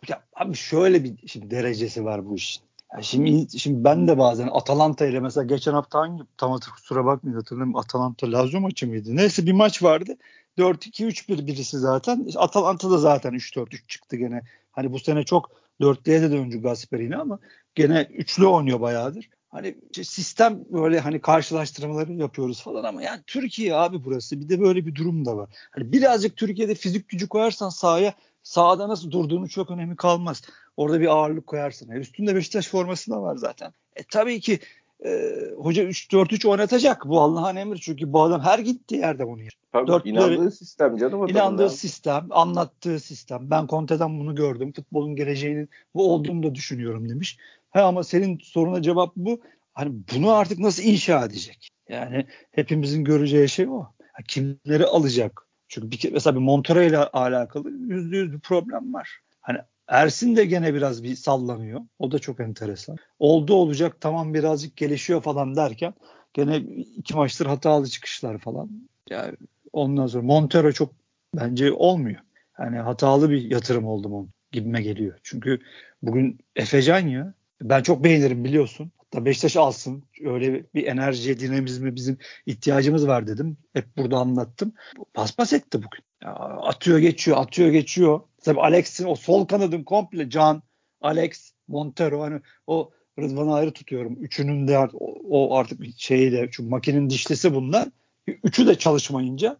[0.08, 2.63] ya abi şöyle bir şimdi derecesi var bu işin.
[2.93, 7.38] Yani şimdi şimdi ben de bazen Atalanta ile mesela geçen hafta hangi tam kusura bakmayın
[7.38, 9.15] hatırlamıyorum Atalanta Lazio maçı mıydı?
[9.15, 10.17] Neyse bir maç vardı.
[10.58, 12.28] 4-2-3-1 birisi zaten.
[12.36, 14.41] Atalanta da zaten 3-4-3 çıktı gene.
[14.71, 15.52] Hani bu sene çok
[15.83, 17.39] dörtlüye de döndü Gasperini ama
[17.75, 19.29] gene üçlü oynuyor bayağıdır.
[19.49, 24.39] Hani sistem böyle hani karşılaştırmaları yapıyoruz falan ama yani Türkiye abi burası.
[24.39, 25.49] Bir de böyle bir durum da var.
[25.71, 30.41] Hani birazcık Türkiye'de fizik gücü koyarsan sahaya sahada nasıl durduğunu çok önemi kalmaz.
[30.77, 31.89] Orada bir ağırlık koyarsın.
[31.89, 33.73] Yani üstünde Beşiktaş forması da var zaten.
[33.95, 34.59] E tabii ki
[35.05, 37.05] e, hoca 3-4-3 oynatacak.
[37.05, 39.57] Bu Allah'ın emri çünkü bu adam her gittiği yerde bunu yer.
[39.71, 41.29] Tabii Dörtleri, inandığı sistem canım.
[41.29, 43.49] İnandığı sistem, anlattığı sistem.
[43.49, 44.73] Ben Conte'den bunu gördüm.
[44.75, 47.37] Futbolun geleceğinin bu olduğunu da düşünüyorum demiş.
[47.71, 49.41] He ama senin soruna cevap bu.
[49.73, 51.69] Hani bunu artık nasıl inşa edecek?
[51.89, 53.85] Yani hepimizin göreceği şey o.
[54.27, 55.47] Kimleri alacak?
[55.67, 59.19] Çünkü bir, mesela bir Montero ile alakalı yüzde yüz bir problem var.
[59.41, 59.57] Hani
[59.93, 61.82] Ersin de gene biraz bir sallanıyor.
[61.99, 62.97] O da çok enteresan.
[63.19, 65.93] Oldu olacak tamam birazcık gelişiyor falan derken
[66.34, 66.58] gene
[66.97, 68.69] iki maçtır hatalı çıkışlar falan.
[69.10, 69.36] Yani
[69.73, 70.93] ondan sonra Montero çok
[71.36, 72.21] bence olmuyor.
[72.60, 75.19] Yani hatalı bir yatırım oldu mu gibime geliyor.
[75.23, 75.60] Çünkü
[76.01, 78.91] bugün Efecan ya ben çok beğenirim biliyorsun.
[78.97, 80.03] Hatta Beşiktaş alsın.
[80.25, 83.58] Öyle bir enerji, dinamizme bizim ihtiyacımız var dedim.
[83.73, 84.73] Hep burada anlattım.
[85.13, 86.03] Paspas etti bugün.
[86.23, 88.19] Ya, atıyor geçiyor, atıyor geçiyor.
[88.43, 90.62] Tabii Alex'in o sol kanadın komple Can,
[91.01, 94.17] Alex, Montero hani o Rıdvan'ı ayrı tutuyorum.
[94.19, 97.89] Üçünün de o, o artık şeyle çünkü makinenin dişlisi bunlar.
[98.27, 99.58] Üçü de çalışmayınca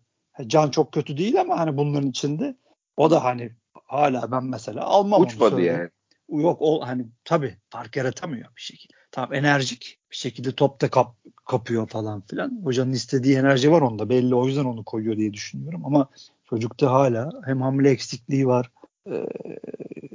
[0.48, 2.56] Can çok kötü değil ama hani bunların içinde
[2.98, 3.52] o da hani
[3.86, 5.90] hala ben mesela almam Uçmadı yani.
[6.30, 8.94] Yok o hani tabii fark yaratamıyor bir şekilde.
[9.12, 11.16] Tamam enerjik bir şekilde topta kap,
[11.46, 12.62] kapıyor falan filan.
[12.64, 16.10] Hocanın istediği enerji var onda belli o yüzden onu koyuyor diye düşünüyorum ama
[16.50, 18.72] çocukta hala hem hamle eksikliği var
[19.12, 19.26] e,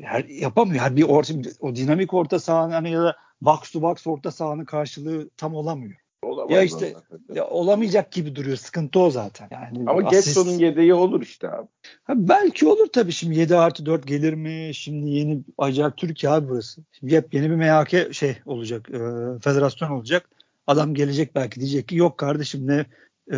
[0.03, 0.81] her, yapamıyor.
[0.81, 4.65] Her bir orta, o dinamik orta sahanın hani ya da box to box orta sahanın
[4.65, 5.95] karşılığı tam olamıyor.
[6.23, 6.95] Olamaz Ya işte
[7.35, 8.57] ya olamayacak gibi duruyor.
[8.57, 9.49] Sıkıntı o zaten.
[9.51, 11.69] Yani Ama asist- Getson'un yedeği olur işte abi.
[12.05, 14.71] Ha, belki olur tabii şimdi 7 artı 4 gelir mi?
[14.75, 16.83] Şimdi yeni acayip Türkiye abi burası.
[16.93, 18.91] Şimdi hep yeni bir MHK şey olacak.
[18.91, 18.99] e,
[19.41, 20.31] federasyon olacak.
[20.67, 22.87] Adam gelecek belki diyecek ki yok kardeşim ne
[23.33, 23.37] e,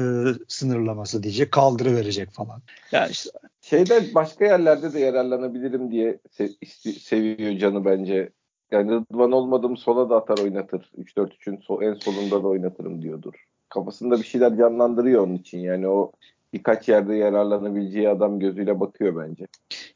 [0.49, 1.53] sınırlaması diyecek.
[1.53, 2.63] Kaldırı verecek falan.
[2.93, 8.31] Ya işte Şeyde başka yerlerde de yararlanabilirim diye se- seviyor canı bence.
[8.71, 10.91] Yani Rıdvan olmadım sola da atar oynatır.
[10.99, 13.35] 3-4-3'ün so- en solunda da oynatırım diyordur.
[13.69, 15.59] Kafasında bir şeyler canlandırıyor onun için.
[15.59, 16.13] Yani o
[16.53, 19.47] birkaç yerde yararlanabileceği adam gözüyle bakıyor bence.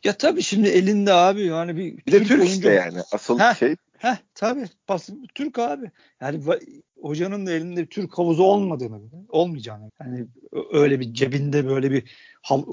[0.04, 2.98] ya tabii şimdi elinde abi yani bir, Bir de Türk Türk oyuncu- işte yani.
[3.12, 3.54] Asıl Heh.
[3.54, 5.90] şey Heh tabii pas, Türk abi.
[6.20, 6.40] Yani
[7.04, 10.26] hocanın da elinde bir Türk havuzu olmadığını olmayacağını yani
[10.72, 12.02] öyle bir cebinde böyle bir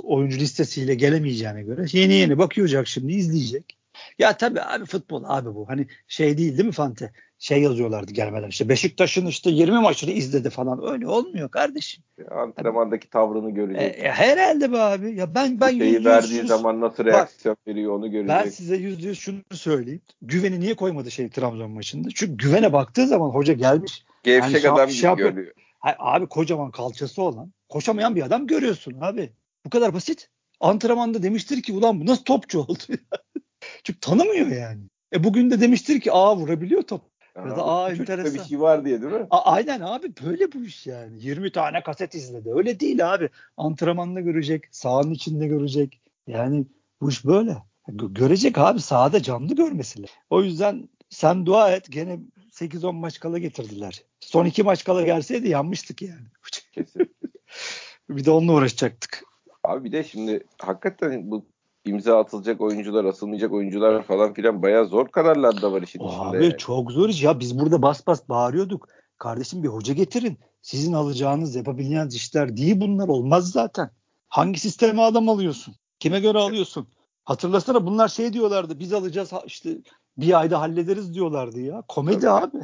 [0.04, 3.78] oyuncu listesiyle gelemeyeceğine göre yeni yeni bakıyacak şimdi izleyecek.
[4.20, 5.70] Ya tabii abi futbol abi bu.
[5.70, 7.12] Hani şey değil değil mi Fante?
[7.41, 10.91] Şey yazıyorlardı gelmeden işte Beşiktaş'ın işte 20 maçını izledi falan.
[10.91, 12.04] Öyle olmuyor kardeşim.
[12.32, 13.99] antrenmandaki tavrını E, görecek.
[14.04, 15.15] e, herhalde be abi.
[15.15, 18.30] Ya ben ben Şeyi yüz verdiği şunu- zaman nasıl reaksiyon veriyor onu görecek.
[18.30, 20.01] ben size yüzde yüz şunu söyleyeyim.
[20.21, 22.10] Güveni niye koymadı şey Trabzon maçında?
[22.15, 24.04] Çünkü güvene baktığı zaman hoca gelmiş.
[24.23, 25.30] Gevşek yani adam şa- gibi şey yapıyor.
[25.30, 25.54] görüyor.
[25.99, 29.34] Abi kocaman kalçası olan, koşamayan bir adam görüyorsun abi.
[29.65, 30.30] Bu kadar basit.
[30.60, 32.84] Antrenmanda demiştir ki ulan bu nasıl topçu oldu?
[33.84, 34.82] Çünkü tanımıyor yani.
[35.13, 37.11] E bugün de demiştir ki aa vurabiliyor top.
[37.36, 38.34] Ya da, aa, enteresan.
[38.34, 39.28] bir şey var diye değil mi?
[39.30, 41.24] A- aynen abi böyle bu iş yani.
[41.24, 42.50] 20 tane kaset izledi.
[42.54, 43.30] Öyle değil abi.
[43.58, 46.02] Antrenmanda görecek, sahanın içinde görecek.
[46.28, 46.65] Yani
[47.02, 47.58] bu iş böyle.
[47.88, 50.15] Gö- görecek abi sahada canlı görmesi lazım.
[50.30, 52.20] O yüzden sen dua et gene
[52.52, 54.04] 8-10 maç kala getirdiler.
[54.20, 56.28] Son iki maç kala gelseydi yanmıştık yani.
[56.72, 57.15] Kesin.
[58.10, 59.24] bir de onunla uğraşacaktık.
[59.63, 61.46] Abi bir de şimdi hakikaten bu
[61.86, 66.38] imza atılacak oyuncular, asılmayacak oyuncular falan filan bayağı zor kararlar da var işin içinde.
[66.38, 67.39] Abi çok zor iş ya.
[67.39, 68.88] Biz burada bas bas bağırıyorduk.
[69.17, 70.38] Kardeşim bir hoca getirin.
[70.62, 73.08] Sizin alacağınız, yapabileceğiniz işler değil bunlar.
[73.08, 73.89] Olmaz zaten.
[74.30, 75.76] Hangi sisteme adam alıyorsun?
[76.00, 76.88] Kime göre alıyorsun?
[77.26, 78.80] Hatırlasana bunlar şey diyorlardı.
[78.80, 79.78] Biz alacağız işte
[80.17, 81.84] bir ayda hallederiz diyorlardı ya.
[81.88, 82.58] Komedi abi.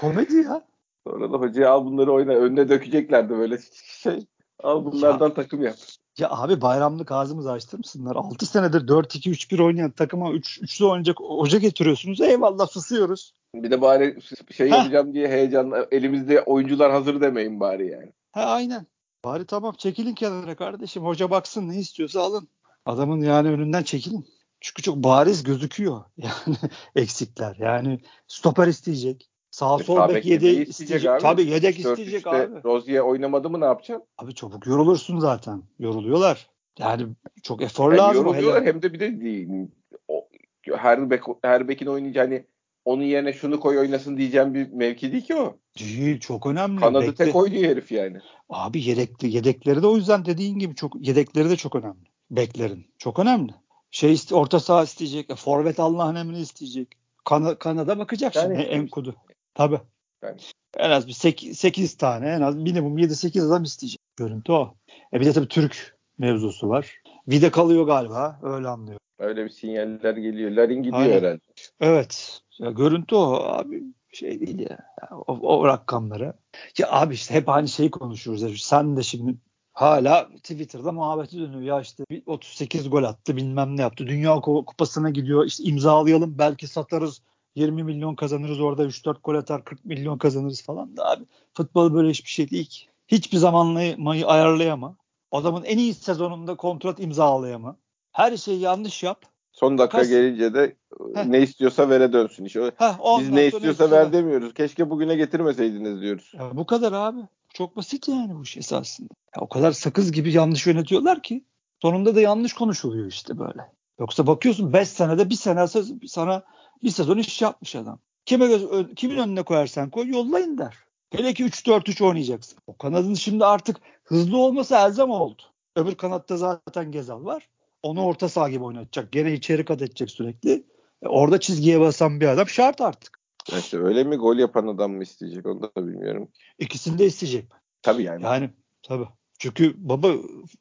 [0.00, 0.66] Komedi ya.
[1.06, 2.32] Sonra da hocaya al bunları oyna.
[2.32, 3.58] Önüne dökeceklerdi böyle
[4.02, 4.26] şey.
[4.62, 5.76] Al bunlardan takım yap.
[6.18, 8.16] Ya abi bayramlık ağzımızı açtırmışsınlar.
[8.16, 12.20] 6 senedir 4-2-3-1 oynayan takıma 3 üçlü oynayacak hoca getiriyorsunuz.
[12.20, 13.34] Eyvallah fısıyoruz.
[13.54, 14.18] Bir de bari
[14.56, 14.76] şey Heh.
[14.76, 18.12] yapacağım diye heyecanla elimizde oyuncular hazır demeyin bari yani.
[18.32, 18.86] Ha aynen.
[19.24, 21.04] Bari tamam çekilin kenara kardeşim.
[21.04, 22.48] Hoca baksın ne istiyorsa alın.
[22.86, 24.26] Adamın yani önünden çekilin.
[24.60, 26.56] Çünkü çok bariz gözüküyor yani
[26.96, 27.56] eksikler.
[27.58, 29.30] Yani stoper isteyecek.
[29.56, 31.10] Sağ sol Sağ bek yedeği isteyecek.
[31.10, 31.22] abi.
[31.22, 32.64] Tabii yedek 3-4-3'te isteyecek abi.
[32.64, 34.06] Rozier oynamadı mı ne yapacaksın?
[34.18, 35.62] Abi çabuk yorulursun zaten.
[35.78, 36.46] Yoruluyorlar.
[36.78, 37.06] Yani
[37.42, 38.16] çok efor Hem lazım.
[38.26, 38.68] yoruluyorlar hele.
[38.72, 39.68] hem de bir de.
[40.08, 40.28] O,
[40.76, 42.44] her bek her bekin oynayacağı hani
[42.84, 45.56] onun yerine şunu koy oynasın diyeceğim bir mevki değil ki o.
[45.78, 46.80] Değil çok önemli.
[46.80, 48.18] Kanadı Bekle- tek oynuyor herif yani.
[48.48, 52.04] Abi yedekli, yedekleri de o yüzden dediğin gibi çok yedekleri de çok önemli.
[52.30, 52.86] Beklerin.
[52.98, 53.52] Çok önemli.
[53.90, 55.30] Şey orta saha isteyecek.
[55.30, 56.88] e, Forvet Allah'ın emrini isteyecek.
[57.24, 59.14] Kana, Kanada bakacak Yani şimdi işte- Enkudu.
[59.56, 59.80] Tabii.
[60.22, 60.36] Yani.
[60.76, 64.00] En az bir 8, tane en az minimum 7-8 adam isteyecek.
[64.16, 64.74] Görüntü o.
[65.12, 67.02] E bir de tabii Türk mevzusu var.
[67.28, 68.40] Vide kalıyor galiba.
[68.42, 68.98] Öyle anlıyor.
[69.18, 70.50] Öyle bir sinyaller geliyor.
[70.50, 71.12] Larin gidiyor Aynen.
[71.12, 71.40] herhalde.
[71.80, 72.40] Evet.
[72.58, 74.78] Ya görüntü o abi şey değil ya.
[75.26, 76.34] O, o rakamları.
[76.78, 78.42] Ya abi işte hep aynı şeyi konuşuyoruz.
[78.42, 78.48] ya.
[78.56, 79.34] Sen de şimdi
[79.72, 81.62] hala Twitter'da muhabbeti dönüyor.
[81.62, 84.06] Ya işte bir 38 gol attı bilmem ne yaptı.
[84.06, 85.44] Dünya Ku- Kupası'na gidiyor.
[85.46, 87.22] İşte imzalayalım belki satarız.
[87.56, 91.24] 20 milyon kazanırız orada 3-4 gol atar 40 milyon kazanırız falan da abi.
[91.54, 92.86] Futbol böyle hiçbir şey değil ki.
[93.08, 94.96] Hiçbir zamanlamayı ayarlayama.
[95.32, 97.76] Adamın en iyi sezonunda kontrat imzalayama.
[98.12, 99.22] Her şeyi yanlış yap.
[99.52, 100.76] Son dakika Kaç- gelince de
[101.14, 101.24] Heh.
[101.24, 102.44] ne istiyorsa vere dönsün.
[102.44, 104.54] İşte o- Heh, biz ne istiyorsa ver demiyoruz.
[104.54, 106.32] Keşke bugüne getirmeseydiniz diyoruz.
[106.34, 107.20] Ya bu kadar abi.
[107.54, 109.08] Çok basit yani bu iş esasında.
[109.36, 111.44] Ya o kadar sakız gibi yanlış yönetiyorlar ki
[111.82, 113.72] sonunda da yanlış konuşuluyor işte böyle.
[114.00, 115.66] Yoksa bakıyorsun 5 senede bir sene
[116.06, 116.42] sana
[116.82, 117.98] bir sezon iş yapmış adam.
[118.24, 120.76] Kime göz, kimin önüne koyarsan koy yollayın der.
[121.10, 122.58] Hele ki 3-4-3 oynayacaksın.
[122.66, 125.42] O kanadın şimdi artık hızlı olması elzem oldu.
[125.76, 127.48] Öbür kanatta zaten Gezal var.
[127.82, 129.12] Onu orta saha gibi oynatacak.
[129.12, 130.64] Gene içeri kat edecek sürekli.
[131.02, 133.20] E, orada çizgiye basan bir adam şart artık.
[133.58, 136.28] İşte öyle mi gol yapan adam mı isteyecek onu da bilmiyorum.
[136.58, 137.44] İkisini de isteyecek.
[137.82, 138.24] Tabii yani.
[138.24, 138.50] Yani
[138.82, 139.06] tabii.
[139.38, 140.12] Çünkü baba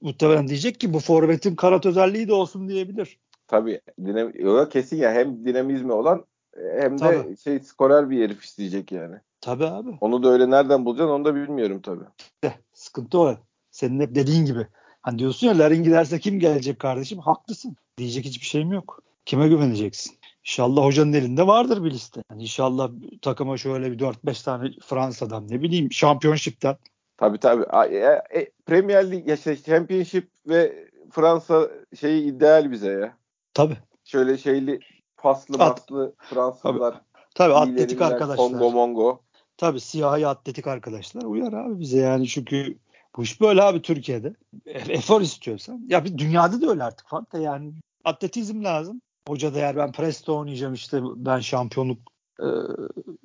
[0.01, 3.19] muhtemelen diyecek ki bu forvetin kanat özelliği de olsun diyebilir.
[3.47, 3.81] Tabii.
[4.05, 6.25] Dinam kesin ya hem dinamizmi olan
[6.58, 7.38] e, hem de Tabii.
[7.38, 9.15] şey skorer bir herif isteyecek yani.
[9.41, 9.97] Tabii abi.
[10.01, 12.05] Onu da öyle nereden bulacaksın onu da bilmiyorum tabii.
[12.43, 13.36] De, sıkıntı o.
[13.71, 14.67] Senin hep dediğin gibi.
[15.01, 17.19] Hani diyorsun ya Larin giderse kim gelecek kardeşim?
[17.19, 17.75] Haklısın.
[17.97, 19.03] Diyecek hiçbir şeyim yok.
[19.25, 20.15] Kime güveneceksin?
[20.45, 22.21] İnşallah hocanın elinde vardır bir liste.
[22.31, 26.77] Yani inşallah takıma şöyle bir 4-5 tane Fransa'dan ne bileyim şampiyonşipten.
[27.17, 27.65] Tabii tabii.
[27.95, 27.97] E,
[28.39, 33.17] e, Premier Lig, ya şey, Championship ve Fransa şeyi ideal bize ya.
[33.56, 33.78] Tabii.
[34.04, 34.80] Şöyle şeyli
[35.18, 35.88] paslı At,
[36.30, 36.91] Fransızlar.
[36.91, 37.04] Tabii,
[37.36, 38.38] tabii atletik arkadaşlar.
[38.38, 39.20] Kongo Mongo.
[39.58, 42.78] Tabii siyahi atletik arkadaşlar uyar abi bize yani çünkü
[43.18, 44.34] bu iş böyle abi Türkiye'de.
[44.65, 45.86] E, efor istiyorsan.
[45.88, 49.02] Ya bir dünyada da öyle artık Fanta yani atletizm lazım.
[49.28, 52.00] Hoca da eğer ben Presto oynayacağım işte ben şampiyonluk
[52.39, 52.48] e,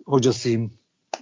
[0.06, 0.72] hocasıyım.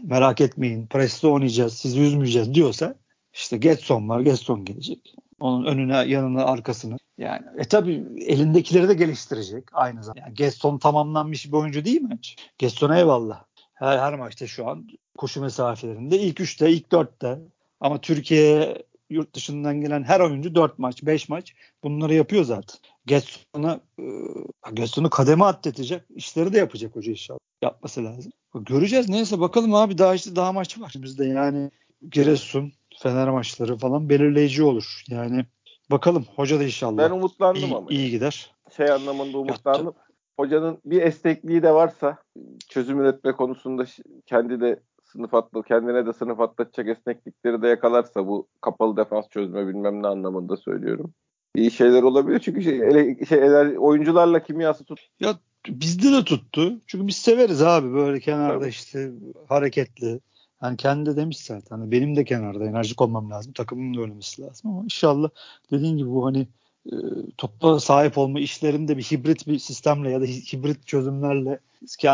[0.02, 0.86] Merak etmeyin.
[0.86, 1.74] Presto oynayacağız.
[1.74, 2.94] Sizi üzmeyeceğiz diyorsa
[3.32, 4.20] işte Getson var.
[4.20, 5.14] Getson gelecek.
[5.40, 6.96] Onun önüne, yanına, arkasını.
[7.18, 10.20] Yani e tabi elindekileri de geliştirecek aynı zamanda.
[10.20, 12.18] Yani Gaston tamamlanmış bir oyuncu değil mi?
[12.60, 13.44] Gaston eyvallah.
[13.74, 17.38] Her, her maçta şu an koşu mesafelerinde ilk üçte, ilk dörtte.
[17.80, 21.54] Ama Türkiye'ye yurt dışından gelen her oyuncu 4 maç, 5 maç
[21.84, 22.78] bunları yapıyor zaten.
[23.06, 24.04] Getson'a e,
[24.74, 26.02] Getson'u kademe atletecek.
[26.14, 27.38] işleri de yapacak hoca inşallah.
[27.62, 28.32] Yapması lazım.
[28.54, 29.08] Göreceğiz.
[29.08, 30.92] Neyse bakalım abi daha işte daha maç var.
[30.96, 31.70] Bizde yani
[32.10, 35.02] Giresun, Fener maçları falan belirleyici olur.
[35.08, 35.46] Yani
[35.90, 36.98] bakalım hoca da inşallah.
[36.98, 37.86] Ben umutlandım iyi, ama.
[37.90, 38.54] iyi gider.
[38.76, 39.86] Şey anlamında umutlandım.
[39.86, 40.02] Yaptı.
[40.38, 42.18] Hocanın bir esnekliği de varsa
[42.68, 43.84] çözüm üretme konusunda
[44.26, 49.68] kendi de sınıf atlı kendine de sınıf atlatacak esneklikleri de yakalarsa bu kapalı defans çözme
[49.68, 51.14] bilmem ne anlamında söylüyorum.
[51.54, 55.00] İyi şeyler olabilir çünkü şey, ele, şey ele, oyuncularla kimyası tut.
[55.20, 55.34] Ya
[55.68, 56.80] bizde de tuttu.
[56.86, 58.68] Çünkü biz severiz abi böyle kenarda Tabii.
[58.68, 59.10] işte
[59.48, 60.20] hareketli.
[60.62, 61.76] Yani kendi de demiş zaten.
[61.76, 63.52] Hani benim de kenarda enerjik olmam lazım.
[63.52, 65.28] Takımın da ölmesi lazım ama inşallah
[65.72, 66.48] dediğin gibi bu hani
[66.86, 66.94] e,
[67.36, 71.60] topla sahip olma işlerinde bir hibrit bir sistemle ya da hibrit çözümlerle
[72.04, 72.10] e,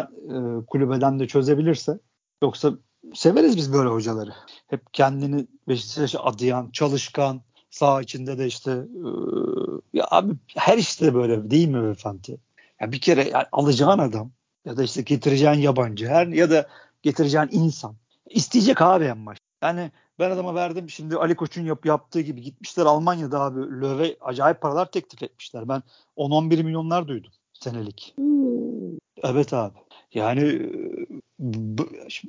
[0.66, 1.98] kulübeden de çözebilirse
[2.44, 2.72] Yoksa
[3.14, 4.34] severiz biz böyle hocaları.
[4.66, 9.08] Hep kendini Beşiktaş'a adayan, çalışkan, sağ içinde de işte e,
[9.92, 12.36] ya abi her işte böyle değil mi efendi?
[12.80, 14.30] Ya bir kere yani alacağın adam
[14.64, 16.68] ya da işte getireceğin yabancı her ya da
[17.02, 17.96] getireceğin insan
[18.30, 19.38] isteyecek abi en baş.
[19.62, 24.60] Yani ben adama verdim şimdi Ali Koç'un yap, yaptığı gibi gitmişler Almanya'da abi Löwe acayip
[24.60, 25.68] paralar teklif etmişler.
[25.68, 25.82] Ben
[26.16, 28.14] 10-11 milyonlar duydum senelik.
[28.16, 28.34] Hmm.
[29.22, 29.78] Evet abi.
[30.14, 30.70] Yani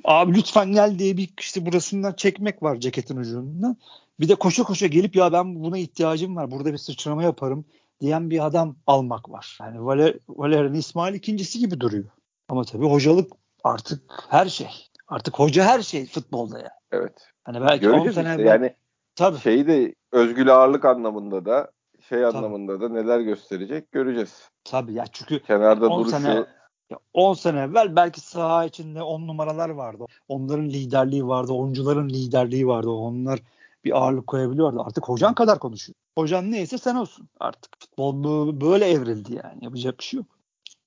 [0.04, 3.76] abi lütfen gel diye bir işte burasından çekmek var ceketin ucundan.
[4.20, 6.50] Bir de koşa koşa gelip ya ben buna ihtiyacım var.
[6.50, 7.64] Burada bir sıçrama yaparım
[8.00, 9.58] diyen bir adam almak var.
[9.60, 12.10] Yani Valer, Valerian İsmail ikincisi gibi duruyor.
[12.48, 13.32] Ama tabii hocalık
[13.64, 14.68] artık her şey.
[15.08, 16.70] Artık hoca her şey futbolda ya.
[16.92, 17.28] Evet.
[17.44, 18.42] Hani belki Göreceğiz 10 sene işte.
[18.42, 18.74] yani
[19.14, 19.38] tabii.
[19.38, 21.70] şeyi de özgül ağırlık anlamında da
[22.08, 22.36] şey tabii.
[22.36, 24.48] anlamında da neler gösterecek göreceğiz.
[24.64, 26.46] Tabii ya çünkü kenarda duruşu sene,
[26.90, 30.04] ya 10 sene evvel belki saha içinde 10 numaralar vardı.
[30.28, 31.52] Onların liderliği vardı.
[31.52, 32.90] Oyuncuların liderliği vardı.
[32.90, 33.40] Onlar
[33.84, 34.82] bir ağırlık koyabiliyordu.
[34.86, 35.94] Artık hocan kadar konuşuyor.
[36.18, 37.72] Hocan neyse sen olsun artık.
[37.80, 38.24] Futbol
[38.60, 39.64] böyle evrildi yani.
[39.64, 40.26] Yapacak bir şey yok.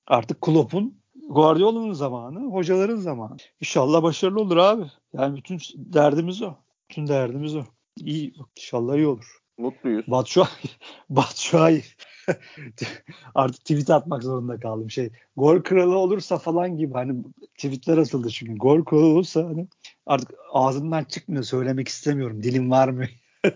[0.07, 0.99] Artık Klopp'un
[1.29, 3.37] Guardiola'nın zamanı, hocaların zamanı.
[3.61, 4.85] İnşallah başarılı olur abi.
[5.13, 6.53] Yani bütün derdimiz o.
[6.89, 7.63] Bütün derdimiz o.
[7.97, 9.39] İyi, inşallah iyi olur.
[9.57, 10.07] Mutluyuz.
[10.07, 10.49] Batshuayi,
[11.09, 11.83] Batshuayi
[13.35, 14.91] artık tweet atmak zorunda kaldım.
[14.91, 17.23] Şey gol kralı olursa falan gibi hani
[17.57, 18.55] tweetler atıldı çünkü.
[18.55, 19.67] Gol kralı olursa hani
[20.05, 22.43] artık ağzımdan çıkmıyor söylemek istemiyorum.
[22.43, 23.05] Dilim var mı?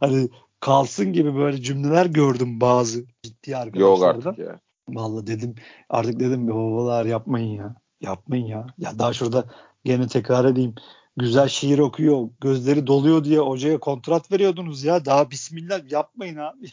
[0.00, 0.28] hani
[0.60, 4.16] kalsın gibi böyle cümleler gördüm bazı ciddi arkadaşlardan.
[4.16, 4.60] Yok artık ya.
[4.88, 5.54] Vallahi dedim
[5.88, 7.74] artık dedim babalar yapmayın ya.
[8.00, 8.66] Yapmayın ya.
[8.78, 9.44] Ya daha şurada
[9.84, 10.74] gene tekrar edeyim
[11.16, 15.04] güzel şiir okuyor, gözleri doluyor diye hocaya kontrat veriyordunuz ya.
[15.04, 16.70] Daha bismillah yapmayın abi.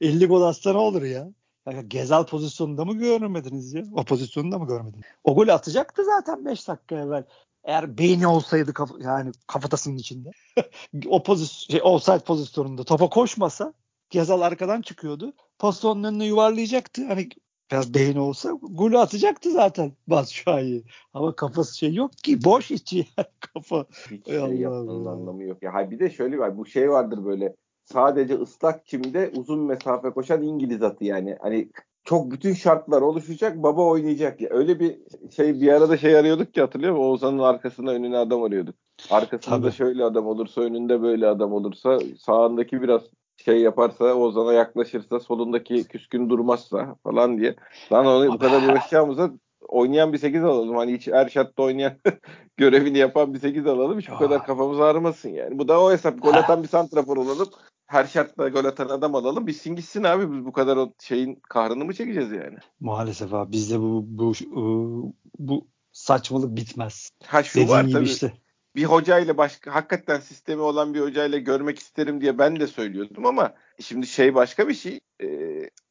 [0.00, 1.28] 50 gol atsa ne olur ya?
[1.66, 3.84] Yani Gezal pozisyonunda mı görmediniz ya?
[3.92, 5.04] O pozisyonunda mı görmediniz?
[5.24, 7.24] O golü atacaktı zaten 5 dakika evvel.
[7.64, 10.30] Eğer beyni olsaydı kaf yani kafatasının içinde.
[11.06, 13.74] o pozisyon şey, offside pozisyonunda topa koşmasa
[14.10, 15.32] Gezal arkadan çıkıyordu.
[15.58, 17.06] Pozisyonun önüne yuvarlayacaktı.
[17.06, 17.28] Hani
[17.72, 20.84] biraz beyin olsa golü atacaktı zaten Batshuayi.
[21.14, 22.44] Ama kafası şey yok ki.
[22.44, 23.06] Boş içi
[23.40, 23.86] kafa.
[24.10, 25.62] Hiç şey yapmanın anlamı yok.
[25.62, 26.58] Ya bir de şöyle var.
[26.58, 31.36] Bu şey vardır böyle sadece ıslak çimde uzun mesafe koşan İngiliz atı yani.
[31.40, 31.68] Hani
[32.04, 34.40] çok bütün şartlar oluşacak baba oynayacak.
[34.40, 34.48] Ya.
[34.52, 34.98] Öyle bir
[35.30, 37.04] şey bir arada şey arıyorduk ki hatırlıyor musun?
[37.04, 38.74] Oğuzhan'ın arkasına önüne adam arıyorduk.
[39.10, 39.72] Arkasında Tabii.
[39.72, 43.02] şöyle adam olursa önünde böyle adam olursa sağındaki biraz
[43.44, 47.56] şey yaparsa Ozan'a yaklaşırsa solundaki küskün durmazsa falan diye.
[47.92, 49.30] Lan onu bu kadar uğraşacağımıza
[49.68, 50.76] oynayan bir 8 alalım.
[50.76, 51.92] Hani hiç Erşat'ta oynayan
[52.56, 53.98] görevini yapan bir 8 alalım.
[53.98, 55.58] Hiç bu kadar kafamız ağrımasın yani.
[55.58, 56.22] Bu da o hesap.
[56.22, 57.48] Gol atan bir santrafor olalım.
[57.86, 59.46] Her şartta gol atan adam alalım.
[59.46, 60.32] Bitsin gitsin abi.
[60.32, 62.58] Biz bu kadar o şeyin kahrını mı çekeceğiz yani?
[62.80, 63.52] Maalesef abi.
[63.52, 67.10] Bizde bu bu bu, bu saçmalık bitmez.
[67.26, 68.04] Ha şu Dediğin var tabii.
[68.04, 68.32] Işte.
[68.76, 73.54] Bir hocayla başka hakikaten sistemi olan bir hocayla görmek isterim diye ben de söylüyordum ama
[73.80, 75.00] şimdi şey başka bir şey.
[75.22, 75.28] E,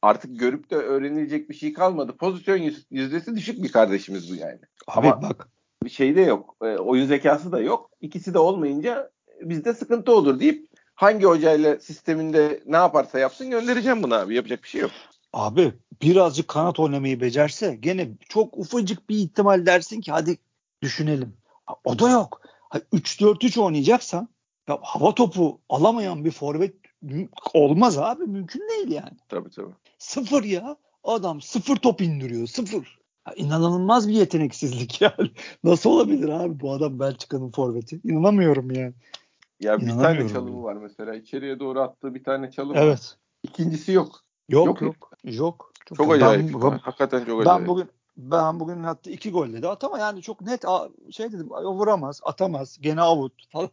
[0.02, 2.16] artık görüp de öğrenilecek bir şey kalmadı.
[2.16, 4.60] Pozisyon yüzdesi düşük bir kardeşimiz bu yani.
[4.86, 5.48] Abi ama bak
[5.84, 6.56] bir şey de yok.
[6.62, 7.90] E, oyun zekası da yok.
[8.00, 14.14] İkisi de olmayınca bizde sıkıntı olur deyip hangi hocayla sisteminde ne yaparsa yapsın göndereceğim bunu
[14.14, 14.34] abi.
[14.34, 14.90] Yapacak bir şey yok.
[15.32, 20.38] Abi birazcık kanat oynamayı becerse gene çok ufacık bir ihtimal dersin ki hadi
[20.82, 21.36] düşünelim.
[21.84, 22.42] O da yok.
[22.78, 24.28] 3-4-3 oynayacaksan
[24.68, 26.74] ya hava topu alamayan bir forvet
[27.54, 28.24] olmaz abi.
[28.24, 29.16] Mümkün değil yani.
[29.28, 29.72] Tabii tabii.
[29.98, 30.76] Sıfır ya.
[31.04, 32.46] Adam sıfır top indiriyor.
[32.46, 32.98] Sıfır.
[33.28, 35.30] Ya inanılmaz bir yeteneksizlik yani.
[35.64, 38.00] Nasıl olabilir abi bu adam Belçika'nın forveti?
[38.04, 38.94] İnanamıyorum yani.
[39.60, 41.14] Ya bir tane çalımı var mesela.
[41.14, 42.88] İçeriye doğru attığı bir tane çalım evet.
[42.88, 43.16] var.
[43.42, 44.20] İkincisi yok.
[44.48, 44.82] Yok yok.
[44.82, 45.08] Yok.
[45.24, 45.72] yok.
[45.86, 46.54] Çok, çok acayip.
[46.54, 47.60] Ben, Hakikaten çok acayip.
[47.60, 50.64] Ben bugün ben bugün hatta iki gol dedi at ama yani çok net
[51.10, 53.70] şey dedim vuramaz atamaz gene avut falan.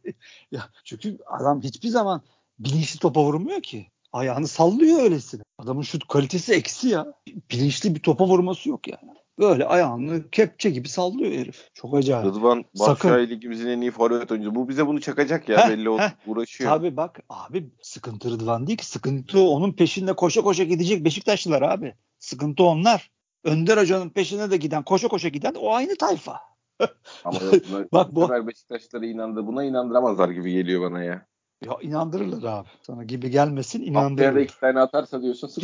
[0.52, 2.21] ya çünkü adam hiçbir zaman
[2.60, 3.88] bilinçli topa vurmuyor ki.
[4.13, 5.41] Ayağını sallıyor öylesine.
[5.58, 7.13] Adamın şut kalitesi eksi ya.
[7.52, 9.19] Bilinçli bir topa vurması yok yani.
[9.39, 11.69] Böyle ayağını kepçe gibi sallıyor herif.
[11.73, 12.25] Çok acayip.
[12.25, 14.56] Rıdvan Başşahi ligimizin en iyi forvet oyuncusu.
[14.56, 16.02] Bu bize bunu çakacak ya heh, belli oldu.
[16.28, 16.69] Uğraşıyor.
[16.69, 18.86] Tabii bak abi sıkıntı Rıdvan değil ki.
[18.86, 21.95] Sıkıntı onun peşinde koşa koşa gidecek Beşiktaşlılar abi.
[22.19, 23.12] Sıkıntı onlar.
[23.43, 26.39] Önder Hoca'nın peşine de giden, koşa koşa giden o aynı tayfa.
[27.23, 27.39] Ama
[27.71, 29.47] buna, bak bu sefer Beşiktaşları inandı.
[29.47, 31.25] Buna inandıramazlar gibi geliyor bana ya.
[31.65, 32.67] Ya inandırırlar abi.
[32.82, 34.25] Sana gibi gelmesin inandırırlar.
[34.25, 35.52] Haftaya da iki tane atarsa diyorsun.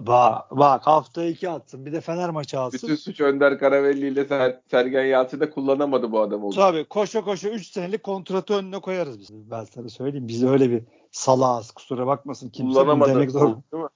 [0.00, 1.86] bak, bak hafta iki atsın.
[1.86, 2.80] Bir de Fener maçı alsın.
[2.82, 6.56] Bütün suç Önder Karavelli ile Ser Sergen Yalçın da kullanamadı bu adam oldu.
[6.56, 9.30] Tabii koşa koşa 3 senelik kontratı önüne koyarız biz.
[9.32, 10.28] Ben sana söyleyeyim.
[10.28, 11.70] Biz öyle bir salağız.
[11.70, 13.10] Kusura bakmasın kimse kullanamadı.
[13.10, 13.56] demek zor.
[13.72, 13.88] Değil mi?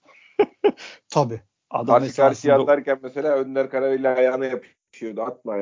[1.09, 1.43] Tabii.
[1.75, 5.23] Adam Karşı karşıya atarken mesela Önder Karavelli ayağına yapışıyordu.
[5.23, 5.57] Atma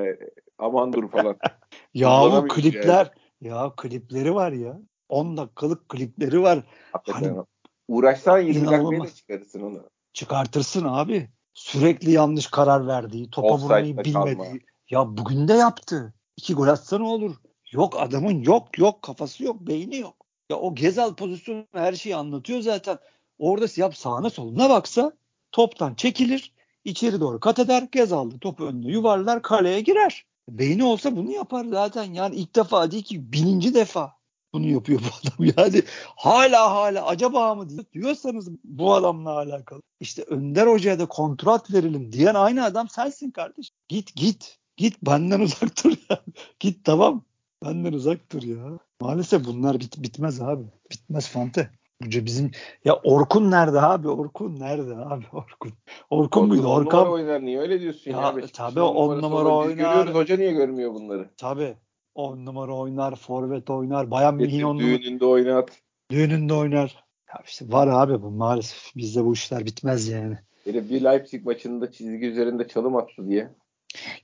[0.59, 1.37] aman dur falan.
[1.95, 3.55] ya bu klipler yani.
[3.55, 4.81] ya klipleri var ya.
[5.09, 6.63] 10 dakikalık klipleri var.
[6.93, 7.29] Hakikaten.
[7.29, 7.45] Hani,
[7.89, 9.83] Uğraşsan 20 dakikaya çıkarırsın onu.
[10.13, 11.29] Çıkartırsın abi.
[11.55, 14.37] Sürekli yanlış karar verdiği, topa Offside'da vurmayı bilmediği.
[14.37, 14.59] Kalma.
[14.91, 16.15] Ya bugün de yaptı.
[16.37, 17.37] İki gol atsa ne olur?
[17.71, 20.17] Yok adamın yok yok kafası yok beyni yok.
[20.51, 22.99] Ya o Gezal pozisyonu her şeyi anlatıyor zaten.
[23.39, 25.13] Orada yap sağına soluna baksa
[25.53, 26.53] toptan çekilir.
[26.85, 27.89] içeri doğru kat eder.
[27.93, 30.25] Gezal'da topu önüne yuvarlar kaleye girer.
[30.49, 32.13] Beyni olsa bunu yapar zaten.
[32.15, 35.53] Yani ilk defa değil ki bininci defa bunu yapıyor bu adam.
[35.59, 35.83] Yani
[36.17, 39.83] hala hala acaba mı diyorsanız bu adamla alakalı.
[40.01, 43.71] İşte Önder Hoca'ya da kontrat verelim diyen aynı adam sensin kardeş.
[43.89, 44.59] Git git.
[44.77, 46.23] Git benden uzak dur ya.
[46.61, 47.25] git tamam.
[47.65, 48.79] Benden uzak dur ya.
[49.01, 50.65] Maalesef bunlar bit bitmez abi.
[50.91, 51.71] Bitmez Fante.
[52.11, 52.51] Bizim
[52.85, 54.09] ya Orkun nerede abi?
[54.09, 55.25] Orkun nerede abi?
[55.33, 55.73] Orkun.
[56.11, 56.67] Orkun muydu?
[56.67, 58.21] Orkun numara oynar niye öyle diyorsun ya?
[58.21, 59.77] ya tabii on numara oynar.
[59.77, 61.31] Görüyoruz hoca niye görmüyor bunları?
[61.37, 61.77] Tabii.
[62.15, 64.79] 10 numara oynar, forvet oynar, bayan on numara.
[64.79, 65.71] Düğününde oynat.
[66.11, 67.05] Düğününde oynar.
[67.29, 70.39] Ya işte var abi bu maalesef bizde bu işler bitmez yani.
[70.67, 73.51] Bir, bir Leipzig maçında çizgi üzerinde çalım attı diye.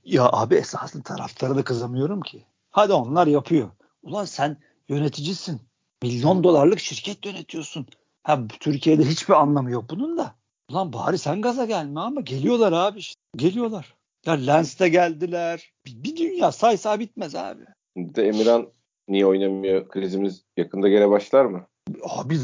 [0.05, 2.45] Ya abi esasında taraftarı da kızamıyorum ki.
[2.69, 3.69] Hadi onlar yapıyor.
[4.03, 4.57] Ulan sen
[4.89, 5.61] yöneticisin.
[6.03, 7.85] Milyon dolarlık şirket yönetiyorsun.
[8.23, 10.35] Ha Türkiye'de hiçbir anlamı yok bunun da.
[10.71, 13.21] Ulan bari sen gaza gelme ama geliyorlar abi işte.
[13.35, 13.95] Geliyorlar.
[14.25, 15.71] Ya Lens'te geldiler.
[15.85, 17.63] Bir, bir dünya saysa bitmez abi.
[17.97, 18.67] De Emirhan
[19.07, 19.89] niye oynamıyor?
[19.89, 21.67] Krizimiz yakında gene başlar mı?
[22.03, 22.37] Abi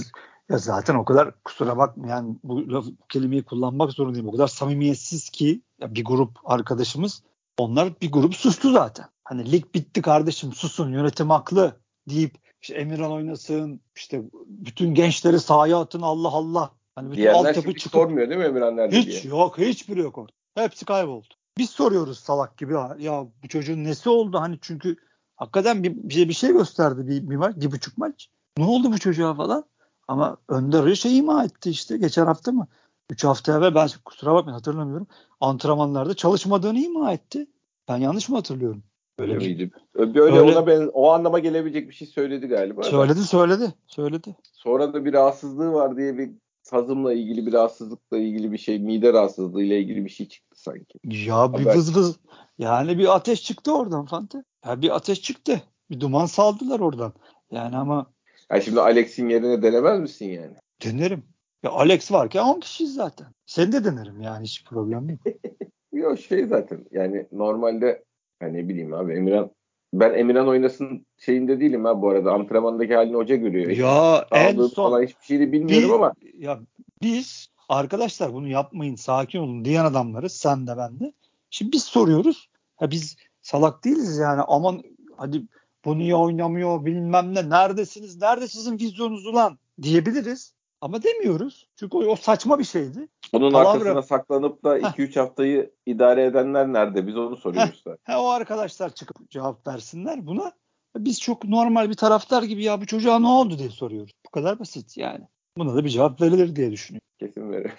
[0.49, 4.27] ya zaten o kadar kusura bakma yani bu, bu kelimeyi kullanmak zorundayım.
[4.27, 7.23] O kadar samimiyetsiz ki ya bir grup arkadaşımız
[7.57, 9.05] onlar bir grup sustu zaten.
[9.23, 15.79] Hani lig bitti kardeşim susun yönetim haklı deyip işte Emirhan oynasın işte bütün gençleri sahaya
[15.79, 16.71] atın Allah Allah.
[16.95, 19.33] Hani bütün Diyenler altyapı çıkıp, sormuyor değil mi Emirhan nerede hiç, diye?
[19.33, 20.31] Yok hiçbiri yok orada.
[20.55, 21.27] Hepsi kayboldu.
[21.57, 24.95] Biz soruyoruz salak gibi ya bu çocuğun nesi oldu hani çünkü
[25.35, 28.29] hakikaten bir, bir, bir şey gösterdi bir, bir maç, bir buçuk maç.
[28.57, 29.63] Ne oldu bu çocuğa falan?
[30.07, 32.67] Ama Önder şey ima etti işte geçen hafta mı?
[33.09, 35.07] Üç hafta evvel ben kusura bakmayın hatırlamıyorum.
[35.41, 37.47] Antrenmanlarda çalışmadığını ima etti.
[37.87, 38.83] Ben yanlış mı hatırlıyorum?
[39.19, 39.71] Öyle miydi?
[39.95, 42.83] Böyle öyle, ona ben o anlama gelebilecek bir şey söyledi galiba.
[42.83, 44.35] Söyledi söyledi söyledi.
[44.53, 46.31] Sonra da bir rahatsızlığı var diye bir
[46.63, 50.99] sazımla ilgili bir rahatsızlıkla ilgili bir şey, mide rahatsızlığı ile ilgili bir şey çıktı sanki.
[51.03, 51.75] Ya bir Haber.
[51.75, 52.19] vız vız
[52.57, 54.43] yani bir ateş çıktı oradan Fante.
[54.65, 55.61] Ya bir ateş çıktı.
[55.89, 57.13] Bir duman saldılar oradan.
[57.51, 58.11] Yani ama
[58.51, 60.55] ya şimdi Alex'in yerine denemez misin yani?
[60.83, 61.23] Denerim.
[61.63, 63.27] Ya Alex varken 10 kişiyiz zaten.
[63.45, 65.19] Sen de denerim yani hiç problem değil.
[65.93, 68.03] Yok şey zaten yani normalde
[68.45, 69.51] hani ne bileyim abi Emirhan
[69.93, 72.31] ben Emirhan oynasın şeyinde değilim ha bu arada.
[72.31, 73.71] Antrenmandaki halini hoca görüyor.
[73.71, 76.13] Ya en son falan hiçbir şeyi bilmiyorum bir, ama.
[76.37, 76.59] Ya
[77.01, 81.13] biz arkadaşlar bunu yapmayın sakin olun diyen adamlarız sen de ben de.
[81.49, 82.49] Şimdi biz soruyoruz.
[82.75, 84.83] Ha biz salak değiliz yani aman
[85.17, 85.43] hadi
[85.85, 87.49] Bu niye oynamıyor bilmem ne.
[87.49, 88.21] Neredesiniz?
[88.21, 89.57] Nerede sizin vizyonunuz ulan?
[89.81, 90.53] Diyebiliriz.
[90.81, 91.67] Ama demiyoruz.
[91.75, 93.07] Çünkü o, o saçma bir şeydi.
[93.33, 93.69] Onun Palavra...
[93.69, 97.07] arkasına saklanıp da 2-3 haftayı idare edenler nerede?
[97.07, 97.83] Biz onu soruyoruz.
[98.03, 98.19] Heh.
[98.19, 100.51] o arkadaşlar çıkıp cevap versinler buna.
[100.97, 104.11] Biz çok normal bir taraftar gibi ya bu çocuğa ne oldu diye soruyoruz.
[104.25, 105.27] Bu kadar basit yani.
[105.57, 107.07] Buna da bir cevap verilir diye düşünüyorum.
[107.19, 107.71] Kesin verir.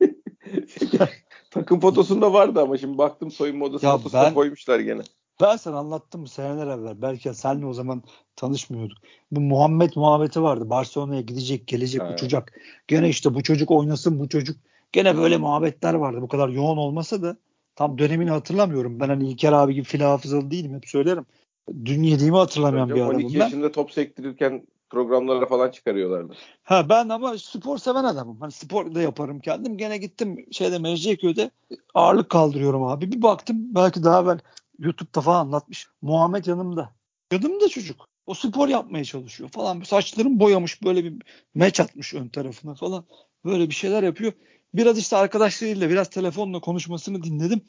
[1.50, 5.02] Takım fotosunda vardı ama şimdi baktım soyunma odası ya fotosuna ben, koymuşlar gene.
[5.42, 7.02] Ben sana anlattım seneler evvel.
[7.02, 8.02] Belki senle o zaman
[8.36, 8.98] tanışmıyorduk.
[9.30, 10.70] Bu Muhammed muhabbeti vardı.
[10.70, 12.12] Barcelona'ya gidecek, gelecek, evet.
[12.12, 12.60] uçacak.
[12.88, 14.56] Gene işte bu çocuk oynasın, bu çocuk.
[14.92, 16.22] Gene böyle muhabbetler vardı.
[16.22, 17.36] Bu kadar yoğun olmasa da
[17.76, 19.00] tam dönemini hatırlamıyorum.
[19.00, 20.74] Ben hani İlker abi gibi fil hafızalı değilim.
[20.74, 21.26] Hep söylerim.
[21.84, 23.72] Dün yediğimi hatırlamıyorum bir adamım 12 yaşında ben.
[23.72, 26.34] top sektirirken programlara falan çıkarıyorlardı.
[26.62, 28.40] Ha ben ama spor seven adamım.
[28.40, 29.76] Hani spor da yaparım kendim.
[29.76, 31.50] Gene gittim şeyde Mecidiyeköy'de
[31.94, 33.12] ağırlık kaldırıyorum abi.
[33.12, 34.38] Bir baktım belki daha evvel
[34.78, 35.88] YouTube'da falan anlatmış.
[36.02, 36.92] Muhammed yanımda.
[37.32, 38.08] Yanımda çocuk.
[38.26, 39.80] O spor yapmaya çalışıyor falan.
[39.80, 41.22] Saçlarını boyamış böyle bir
[41.54, 43.04] meç atmış ön tarafına falan.
[43.44, 44.32] Böyle bir şeyler yapıyor.
[44.74, 47.60] Biraz işte arkadaşlarıyla biraz telefonla konuşmasını dinledim.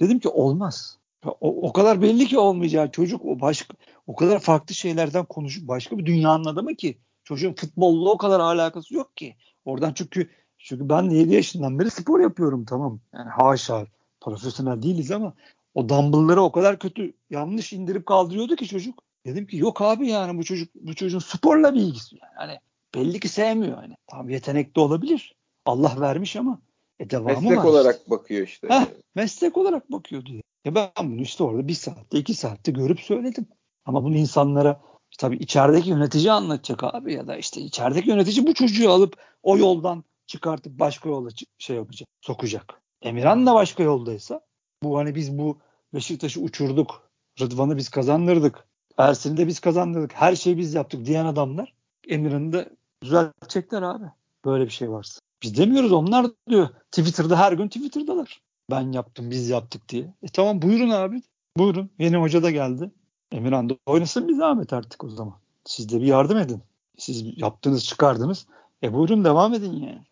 [0.00, 0.98] Dedim ki olmaz.
[1.24, 3.74] O, o kadar belli ki olmayacağı çocuk o başka
[4.06, 8.94] o kadar farklı şeylerden konuşup başka bir dünyanın adamı ki çocuğun futbolla o kadar alakası
[8.94, 9.36] yok ki.
[9.64, 13.00] Oradan çünkü çünkü ben 7 yaşından beri spor yapıyorum tamam.
[13.14, 13.86] Yani haşa
[14.20, 15.34] profesyonel değiliz ama
[15.74, 19.02] o dumbbellları o kadar kötü yanlış indirip kaldırıyordu ki çocuk.
[19.26, 22.32] Dedim ki yok abi yani bu çocuk bu çocuğun sporla bir ilgisi yani.
[22.36, 22.58] Hani
[22.94, 23.94] belli ki sevmiyor yani.
[24.06, 25.34] Tamam yetenekli olabilir.
[25.66, 26.60] Allah vermiş ama
[26.98, 27.64] e devamı meslek var.
[27.64, 28.68] olarak bakıyor işte.
[28.68, 30.42] Heh, meslek olarak bakıyor diye.
[30.64, 33.46] Ya ben bunu işte orada bir saatte iki saatte görüp söyledim.
[33.84, 34.80] Ama bunu insanlara
[35.18, 40.04] tabii içerideki yönetici anlatacak abi ya da işte içerideki yönetici bu çocuğu alıp o yoldan
[40.26, 42.82] çıkartıp başka yola şey yapacak, sokacak.
[43.02, 44.40] Emirhan da başka yoldaysa
[44.82, 45.58] bu hani biz bu
[45.94, 47.10] Beşiktaş'ı uçurduk.
[47.40, 48.64] Rıdvan'ı biz kazandırdık.
[48.98, 50.12] Ersin'i de biz kazandırdık.
[50.14, 51.74] Her şeyi biz yaptık diyen adamlar
[52.08, 52.68] Emirhan'ı da
[53.02, 54.04] düzeltecekler abi.
[54.44, 55.20] Böyle bir şey varsa.
[55.42, 56.68] Biz demiyoruz onlar diyor.
[56.90, 58.42] Twitter'da her gün Twitter'dalar.
[58.70, 60.14] Ben yaptım biz yaptık diye.
[60.22, 61.22] E tamam buyurun abi.
[61.56, 61.90] Buyurun.
[61.98, 62.90] Yeni hoca da geldi.
[63.32, 65.34] Emirhan da oynasın bir zahmet artık o zaman.
[65.64, 66.62] Siz de bir yardım edin.
[66.98, 68.46] Siz yaptınız çıkardınız.
[68.82, 70.02] E buyurun devam edin yani.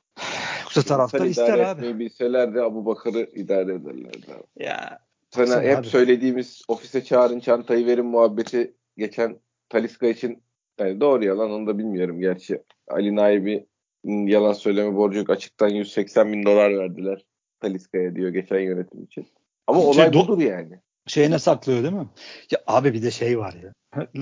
[0.76, 1.98] Yoksa taraftar ister abi.
[1.98, 4.64] Bilselerdi Abu Bakar'ı idare ederlerdi abi.
[4.64, 4.98] Ya.
[5.30, 5.86] Sana hep abi.
[5.86, 10.42] söylediğimiz ofise çağırın çantayı verin muhabbeti geçen Taliska için
[10.80, 12.62] yani doğru yalan onu da bilmiyorum gerçi.
[12.88, 13.66] Ali Naibi
[14.04, 15.30] yalan söyleme borcu yok.
[15.30, 17.24] Açıktan 180 bin dolar verdiler
[17.60, 19.26] Taliska'ya diyor geçen yönetim için.
[19.66, 20.80] Ama şey, olay budur yani.
[21.06, 22.08] Şeyine saklıyor değil mi?
[22.50, 23.72] Ya abi bir de şey var ya.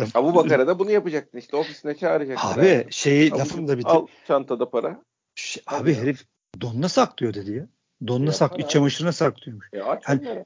[0.15, 2.61] Abu Bakar'a da bunu yapacaktın işte ofisine çağıracaktın.
[2.61, 2.87] Abi yani.
[2.91, 3.91] şeyi lafını da bitir.
[3.91, 5.03] Al çantada para.
[5.35, 6.25] Şey, abi herif
[6.61, 7.67] donuna saklıyor dedi ya.
[8.07, 9.69] Donuna sak, iç çamaşırına saklıyormuş.
[9.73, 10.45] Ya aç yani.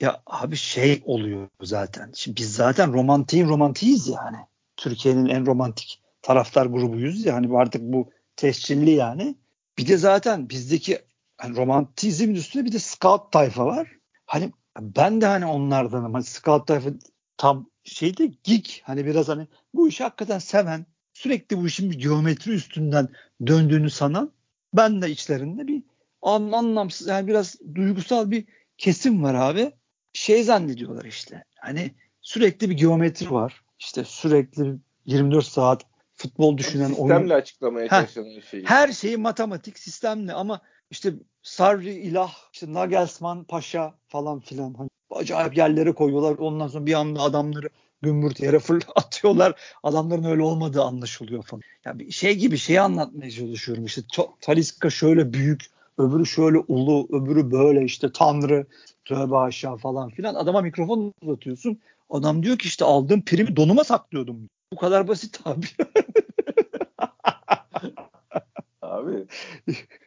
[0.00, 2.10] Ya abi şey oluyor zaten.
[2.14, 4.36] Şimdi biz zaten romantiğin romantiyiz yani.
[4.76, 9.34] Türkiye'nin en romantik taraftar grubuyuz yani artık bu tescilli yani.
[9.78, 10.98] Bir de zaten bizdeki
[11.36, 13.88] hani romantizmin üstüne bir de scout tayfa var.
[14.26, 16.14] Hani ben de hani onlardanım.
[16.14, 16.90] Hani scout tayfa
[17.36, 22.52] tam şeyde geek hani biraz hani bu işi hakikaten seven sürekli bu işin bir geometri
[22.52, 23.08] üstünden
[23.46, 24.32] döndüğünü sanan
[24.72, 25.82] ben de içlerinde bir
[26.22, 28.44] an, anlamsız yani biraz duygusal bir
[28.78, 29.72] kesim var abi.
[30.12, 31.44] Şey zannediyorlar işte.
[31.60, 33.62] Hani sürekli bir geometri var.
[33.78, 34.74] İşte sürekli
[35.06, 37.30] 24 saat futbol düşünen sistemle oyun...
[37.30, 38.64] açıklamaya çalışan şeyi.
[38.64, 40.60] Her şeyi matematik sistemle ama
[40.90, 41.12] işte
[41.42, 46.38] Sarri ilah, işte Nagelsmann paşa falan filan hani acayip yerlere koyuyorlar.
[46.38, 47.68] Ondan sonra bir anda adamları
[48.02, 48.58] gümbürt yere
[48.96, 49.60] atıyorlar.
[49.82, 51.62] Adamların öyle olmadığı anlaşılıyor falan.
[51.84, 53.84] Ya bir şey gibi şeyi anlatmaya çalışıyorum.
[53.84, 54.02] İşte
[54.40, 55.64] Taliska şöyle büyük,
[55.98, 58.66] öbürü şöyle ulu, öbürü böyle işte tanrı,
[59.04, 60.34] tövbe aşağı falan filan.
[60.34, 61.78] Adama mikrofon uzatıyorsun.
[62.10, 64.48] Adam diyor ki işte aldığım primi donuma saklıyordum.
[64.72, 65.66] Bu kadar basit abi.
[68.82, 69.26] abi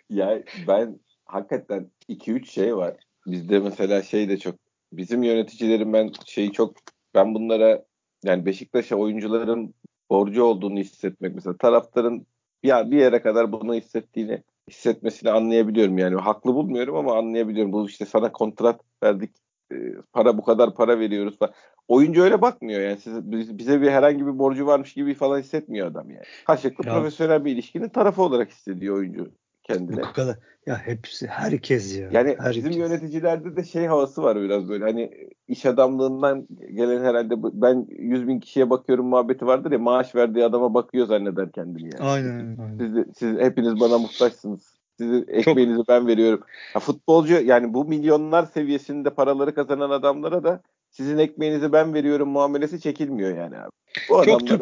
[0.10, 2.96] ya ben hakikaten 2-3 şey var.
[3.28, 4.56] Bizde mesela şey de çok
[4.94, 6.76] bizim yöneticilerin ben şeyi çok
[7.16, 7.86] ben bunlara
[8.24, 9.74] yani Beşiktaş'a oyuncuların
[10.10, 12.28] borcu olduğunu hissetmek mesela taraftarın
[12.64, 17.74] bir, bir yere kadar bunu hissettiğini hissetmesini anlayabiliyorum yani haklı bulmuyorum ama anlayabiliyorum.
[17.74, 19.32] Bu işte sana kontrat verdik
[19.72, 19.76] e,
[20.14, 21.54] para bu kadar para veriyoruz falan.
[21.88, 26.10] Oyuncu öyle bakmıyor yani siz, bize bir herhangi bir borcu varmış gibi falan hissetmiyor adam
[26.10, 26.24] yani.
[26.46, 29.32] Karşılıklı profesyonel bir ilişkinin tarafı olarak hissediyor oyuncu
[29.74, 30.02] kendine.
[30.02, 30.38] Bu kadar.
[30.66, 32.10] Ya hepsi herkes ya.
[32.12, 32.66] Yani herkes.
[32.66, 35.12] bizim yöneticilerde de şey havası var biraz böyle hani
[35.48, 40.74] iş adamlığından gelen herhalde ben 100 bin kişiye bakıyorum muhabbeti vardır ya maaş verdiği adama
[40.74, 42.10] bakıyor zanneder kendini yani.
[42.10, 42.58] Aynen.
[42.58, 42.78] aynen.
[42.78, 44.82] Siz, siz hepiniz bana muhtaçsınız.
[44.98, 45.88] Sizin ekmeğinizi Çok...
[45.88, 46.44] ben veriyorum.
[46.76, 52.82] Ya futbolcu yani bu milyonlar seviyesinde paraları kazanan adamlara da sizin ekmeğinizi ben veriyorum muamelesi
[52.82, 53.70] çekilmiyor yani abi.
[54.10, 54.62] Bu çok Türk,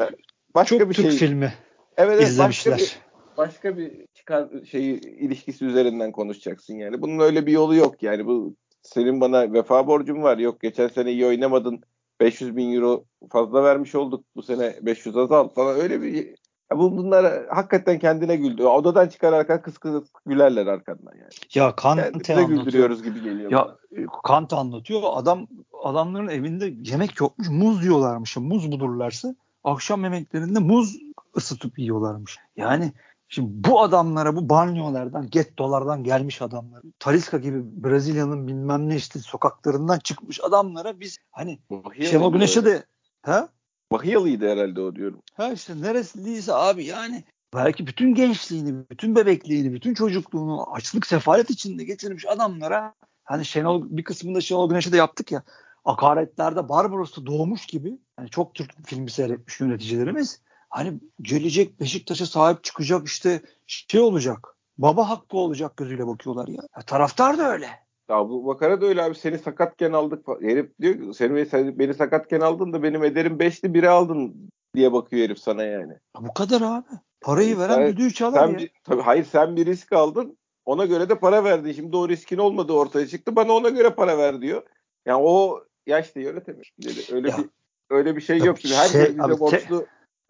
[0.55, 1.17] başka çok bir Türk şey.
[1.17, 1.53] filmi
[1.97, 2.73] evet, evet, izlemişler.
[2.73, 3.08] Başka bir,
[3.39, 7.01] başka bir çıkar şeyi ilişkisi üzerinden konuşacaksın yani.
[7.01, 8.25] Bunun öyle bir yolu yok yani.
[8.25, 10.37] Bu senin bana vefa borcun var.
[10.37, 11.81] Yok geçen sene iyi oynamadın.
[12.19, 14.25] 500 bin euro fazla vermiş olduk.
[14.35, 16.35] Bu sene 500 azalt falan öyle bir
[16.73, 18.63] bu bunlar hakikaten kendine güldü.
[18.63, 21.29] Odadan çıkararken kıs kıs gülerler arkandan yani.
[21.53, 23.03] Ya Kant anlatıyor.
[23.03, 23.51] gibi geliyor.
[23.51, 24.07] Ya bana.
[24.23, 25.01] Kant anlatıyor.
[25.05, 25.47] Adam
[25.83, 27.49] adamların evinde yemek yokmuş.
[27.49, 28.37] Muz yiyorlarmış.
[28.37, 30.97] Muz bulurlarsa akşam yemeklerinde muz
[31.37, 32.37] ısıtıp yiyorlarmış.
[32.57, 32.91] Yani
[33.29, 39.99] Şimdi bu adamlara bu banyolardan, gettolardan gelmiş adamlar, Taliska gibi Brezilya'nın bilmem ne işte sokaklarından
[39.99, 41.59] çıkmış adamlara biz hani
[42.01, 42.83] Şenol Güneş'e de
[43.21, 43.49] ha?
[43.91, 45.21] Bahiyalıydı herhalde o diyorum.
[45.33, 47.23] Ha işte neresliyse abi yani
[47.53, 54.03] belki bütün gençliğini, bütün bebekliğini, bütün çocukluğunu açlık sefalet içinde geçirmiş adamlara hani Şenol bir
[54.03, 55.43] kısmında Şenol Güneş'e de yaptık ya
[55.83, 63.07] hakaretlerde Barbaros'ta doğmuş gibi yani çok Türk filmi seyretmiş yöneticilerimiz hani gelecek Beşiktaş'a sahip çıkacak
[63.07, 64.55] işte şey olacak.
[64.77, 66.61] Baba hakkı olacak gözüyle bakıyorlar ya.
[66.77, 67.69] ya taraftar da öyle.
[68.09, 70.27] Ya bu Bakara da öyle abi seni sakatken aldık.
[70.41, 75.23] Herif diyor seni beni, beni sakatken aldın da benim ederim beşli biri aldın diye bakıyor
[75.23, 75.91] herif sana yani.
[75.91, 76.85] Ya bu kadar abi.
[77.21, 78.67] Parayı veren sen, düdüğü çalar sen, ya.
[78.83, 80.37] Tabii, hayır sen bir risk aldın.
[80.65, 81.71] Ona göre de para verdin.
[81.71, 83.35] Şimdi o riskin olmadığı ortaya çıktı.
[83.35, 84.63] Bana ona göre para ver diyor.
[85.05, 86.65] Yani o ya işte yönetemiyor.
[87.11, 87.45] Öyle ya, bir
[87.89, 88.59] öyle bir şey yok.
[88.59, 89.79] Şimdi herkes şey, bize borçlu.
[89.79, 89.85] Te,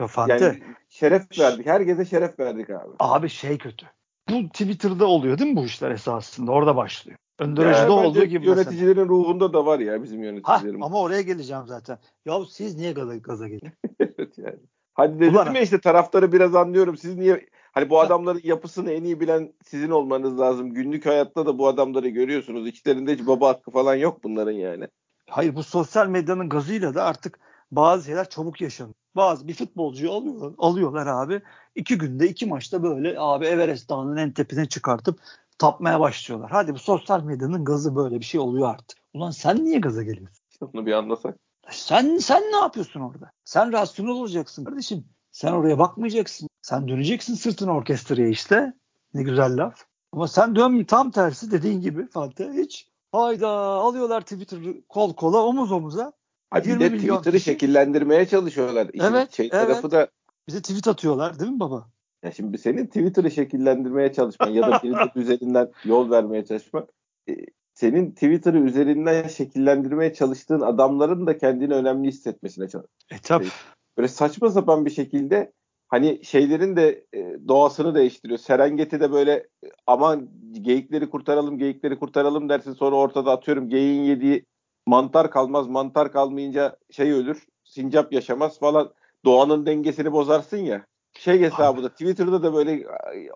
[0.07, 0.45] Fante.
[0.45, 1.65] Yani şeref verdik.
[1.65, 2.91] Herkese şeref verdik abi.
[2.99, 3.85] Abi şey kötü.
[4.29, 6.51] Bu Twitter'da oluyor değil mi bu işler esasında?
[6.51, 7.17] Orada başlıyor.
[7.39, 8.45] Öndürücüde olduğu gibi.
[8.45, 9.07] Yöneticilerin mesela.
[9.07, 10.79] ruhunda da var ya bizim yöneticilerin.
[10.79, 11.97] Ha, ama oraya geleceğim zaten.
[12.25, 13.71] Ya siz niye gaza, gaza gelin?
[13.99, 14.59] evet yani.
[14.93, 16.97] Hadi dedim Ulan, ya işte taraftarı biraz anlıyorum.
[16.97, 20.73] Siz niye hani bu adamların yapısını en iyi bilen sizin olmanız lazım.
[20.73, 22.67] Günlük hayatta da bu adamları görüyorsunuz.
[22.67, 24.87] İçlerinde hiç baba hakkı falan yok bunların yani.
[25.29, 27.39] Hayır bu sosyal medyanın gazıyla da artık
[27.71, 28.95] bazı şeyler çabuk yaşanıyor.
[29.15, 31.41] Bazı bir futbolcuyu alıyorlar, alıyorlar abi.
[31.75, 35.19] iki günde iki maçta böyle abi Everest Dağı'nın en tepesine çıkartıp
[35.57, 36.51] tapmaya başlıyorlar.
[36.51, 38.97] Hadi bu sosyal medyanın gazı böyle bir şey oluyor artık.
[39.13, 40.45] Ulan sen niye gaza geliyorsun?
[40.61, 41.37] Onu bir anlasak.
[41.69, 43.31] Sen sen ne yapıyorsun orada?
[43.43, 45.05] Sen rasyonel olacaksın kardeşim.
[45.31, 46.49] Sen oraya bakmayacaksın.
[46.61, 48.73] Sen döneceksin sırtını orkestraya işte.
[49.13, 49.83] Ne güzel laf.
[50.11, 52.89] Ama sen dön tam tersi dediğin gibi Fatih hiç.
[53.11, 56.13] Hayda alıyorlar Twitter'ı kol kola omuz omuza.
[56.51, 57.45] Hadi bir de Twitter'ı kişi...
[57.45, 58.89] şekillendirmeye çalışıyorlar.
[58.93, 59.67] İşin evet, şey evet.
[59.67, 60.07] tarafı da
[60.47, 61.89] bize tweet atıyorlar değil mi baba?
[62.23, 66.87] Ya şimdi senin Twitter'ı şekillendirmeye çalışman ya da Twitter üzerinden yol vermeye çalışman
[67.29, 67.33] e,
[67.73, 72.93] senin Twitter'ı üzerinden şekillendirmeye çalıştığın adamların da kendini önemli hissetmesine çalışıyor.
[73.11, 73.43] E tabii.
[73.43, 73.53] Şey,
[73.97, 75.51] böyle saçma sapan bir şekilde
[75.87, 78.39] hani şeylerin de e, doğasını değiştiriyor.
[78.39, 79.47] Serengeti de böyle
[79.87, 84.45] aman geyikleri kurtaralım, geyikleri kurtaralım dersin sonra ortada atıyorum geyiğin yediği
[84.89, 85.67] mantar kalmaz.
[85.67, 87.47] Mantar kalmayınca şey ölür.
[87.63, 88.93] Sincap yaşamaz falan.
[89.25, 90.85] Doğanın dengesini bozarsın ya.
[91.17, 92.85] Şey hesabı da Twitter'da da böyle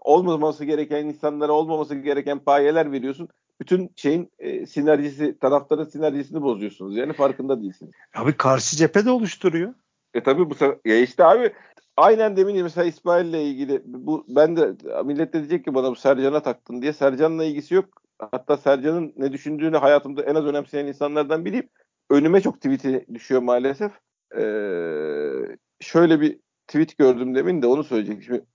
[0.02, 3.28] olmaması gereken insanlara olmaması gereken payeler veriyorsun.
[3.62, 6.98] Bütün şeyin e, sinerjisi, taraftarın sinerjisini bozuyorsunuz.
[6.98, 7.92] Yani farkında değilsiniz.
[8.16, 9.74] Abi karşı cephe de oluşturuyor.
[10.14, 11.54] E tabi bu ya işte abi
[11.98, 16.40] aynen demin mesela İsmail'le ilgili bu ben de millet de diyecek ki bana bu Sercan'a
[16.40, 21.70] taktın diye Sercan'la ilgisi yok hatta Sercan'ın ne düşündüğünü hayatımda en az önemseyen insanlardan biriyim.
[22.10, 23.92] Önüme çok tweet'i düşüyor maalesef.
[24.38, 28.24] Ee, şöyle bir tweet gördüm demin de onu söyleyecek.
[28.24, 28.46] Şimdi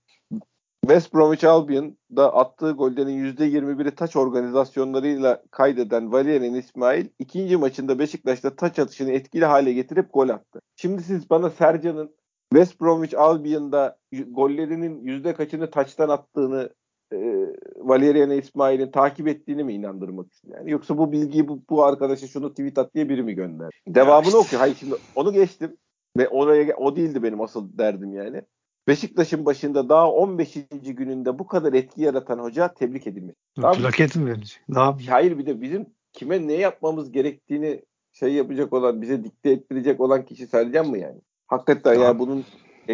[0.81, 8.79] West Bromwich Albion'da attığı gollerin %21'i taç organizasyonlarıyla kaydeden Valerian İsmail ikinci maçında Beşiktaş'ta taç
[8.79, 10.61] atışını etkili hale getirip gol attı.
[10.75, 12.15] Şimdi siz bana Sercan'ın
[12.53, 13.97] West Bromwich Albion'da
[14.27, 16.69] gollerinin yüzde kaçını taçtan attığını
[17.13, 17.45] e,
[17.75, 20.57] Valerian İsmail'in takip ettiğini mi inandırmak istiyor?
[20.57, 23.69] Yani yoksa bu bilgiyi bu, bu arkadaşa şunu tweet at diye biri mi gönder?
[23.87, 24.37] Devamını işte.
[24.37, 24.59] okuyor.
[24.59, 25.77] Hayır şimdi onu geçtim.
[26.17, 28.41] Ve oraya o değildi benim asıl derdim yani.
[28.87, 30.57] Beşiktaş'ın başında daha 15.
[30.71, 33.35] gününde bu kadar etki yaratan hoca tebrik edilmiş.
[33.55, 34.61] Plaket mi verecek?
[34.75, 34.97] Daha...
[35.09, 37.81] Hayır bir de bizim kime ne yapmamız gerektiğini
[38.11, 41.21] şey yapacak olan, bize dikte ettirecek olan kişi Sercan mı yani?
[41.47, 42.45] Hakikaten ya yani bunun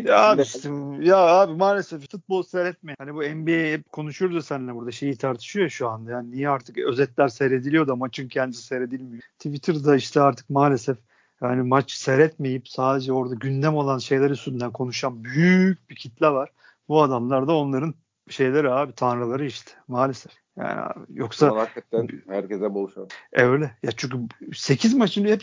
[0.04, 0.70] ya abi, işte,
[1.00, 2.96] ya abi maalesef futbol seyretme.
[2.98, 6.12] Hani bu NBA hep konuşuruz da seninle burada şeyi tartışıyor şu anda.
[6.12, 9.24] Yani niye artık özetler seyrediliyor da maçın kendisi seyredilmiyor.
[9.40, 10.98] Twitter'da işte artık maalesef
[11.42, 16.50] yani maç seyretmeyip sadece orada gündem olan şeyler üstünden konuşan büyük bir kitle var.
[16.88, 17.94] Bu adamlar da onların
[18.30, 20.45] şeyleri abi tanrıları işte maalesef.
[20.58, 23.08] Yani yoksa Ama hakikaten herkese bol şans.
[23.34, 23.78] E öyle.
[23.84, 24.18] Ya çünkü
[24.54, 25.42] 8 maçın hep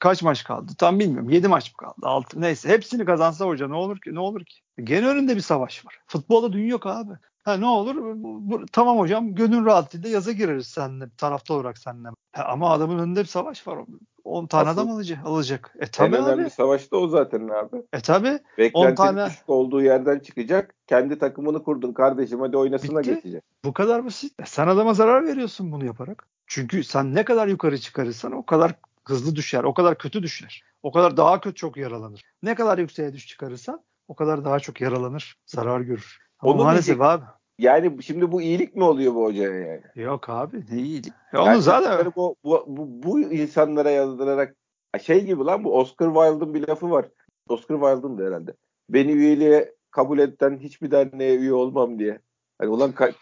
[0.00, 0.72] kaç maç kaldı?
[0.78, 1.30] Tam bilmiyorum.
[1.30, 2.00] 7 maç mı kaldı?
[2.02, 2.68] 6 neyse.
[2.68, 4.14] Hepsini kazansa hoca ne olur ki?
[4.14, 4.60] Ne olur ki?
[4.84, 5.98] Gene önünde bir savaş var.
[6.06, 7.12] Futbolda dünya yok abi.
[7.44, 7.96] Ha ne olur?
[7.96, 12.08] Bu, bu, tamam hocam gönül rahatlığıyla yaza gireriz seninle tarafta olarak seninle.
[12.32, 13.78] Ha, ama adamın önünde bir savaş var.
[14.24, 15.18] 10 tane Asıl- adam alacak.
[15.26, 15.74] alacak.
[15.80, 16.50] E En tabi önemli abi.
[16.50, 17.82] savaş da o zaten abi.
[17.92, 18.38] E tabi.
[18.58, 20.74] Beklentinin tane- düşük olduğu yerden çıkacak.
[20.86, 23.14] Kendi takımını kurdun kardeşim hadi oynasına Bitti.
[23.14, 23.42] geçecek.
[23.64, 24.40] Bu kadar basit.
[24.40, 26.26] E sen adama zarar veriyorsun bunu yaparak.
[26.46, 29.64] Çünkü sen ne kadar yukarı çıkarırsan o kadar hızlı düşer.
[29.64, 30.62] O kadar kötü düşer.
[30.82, 32.22] O kadar daha kötü çok yaralanır.
[32.42, 35.38] Ne kadar yükseğe düş çıkarırsan o kadar daha çok yaralanır.
[35.46, 36.18] Zarar görür.
[36.38, 37.24] Ama Onu maalesef diyecek- abi.
[37.60, 39.82] Yani şimdi bu iyilik mi oluyor bu hocaya yani?
[39.94, 41.08] Yok abi ne iyiydi.
[41.32, 44.56] Ya Yani onu zaten bu, bu, bu, bu insanlara yazdırarak
[45.02, 47.08] şey gibi lan bu Oscar Wilde'ın bir lafı var.
[47.48, 48.54] Oscar Wilde'ın da herhalde.
[48.88, 52.20] Beni üyeliğe kabul eden hiçbir derneğe üye olmam diye.
[52.58, 53.14] Hani ulan ka-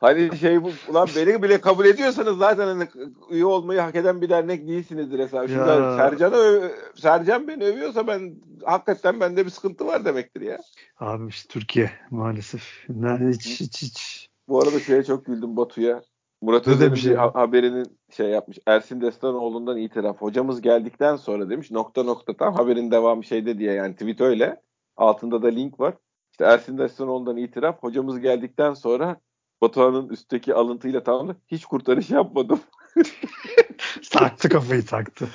[0.00, 2.88] hani şey bu ulan beni bile kabul ediyorsanız zaten hani
[3.30, 5.52] üye olmayı hak eden bir dernek değilsinizdir hesabı.
[5.52, 5.96] Ya.
[5.96, 8.34] Sercan'ı öv- Sercan beni övüyorsa ben
[8.64, 10.58] hakikaten bende bir sıkıntı var demektir ya.
[11.00, 12.84] abi işte Türkiye maalesef.
[12.88, 14.28] Ne, hiç, hiç, hiç.
[14.48, 16.02] Bu arada şeye çok güldüm Batu'ya.
[16.42, 18.58] Murat demiş bir ha- haberinin şey yapmış.
[18.66, 20.22] Ersin Destanoğlu'ndan itiraf.
[20.22, 24.60] Hocamız geldikten sonra demiş nokta nokta tam haberin devamı şeyde diye yani tweet öyle.
[24.96, 25.94] Altında da link var.
[26.32, 27.82] İşte Ersin Destanoğlu'ndan itiraf.
[27.82, 29.16] Hocamız geldikten sonra
[29.64, 31.38] Batuhan'ın üstteki alıntıyla tamamladı.
[31.48, 32.60] Hiç kurtarış yapmadım.
[34.10, 35.28] Taktı kafayı taktı.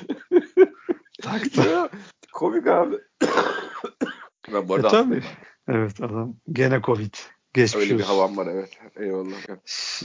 [1.21, 1.89] taktı.
[2.33, 2.95] Komik abi.
[4.53, 5.23] ben bu E, arada tabii.
[5.67, 7.13] Evet adam gene Covid.
[7.53, 8.79] Geçmiş öyle bir havam var evet.
[8.95, 9.37] Eyvallah.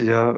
[0.03, 0.37] Ya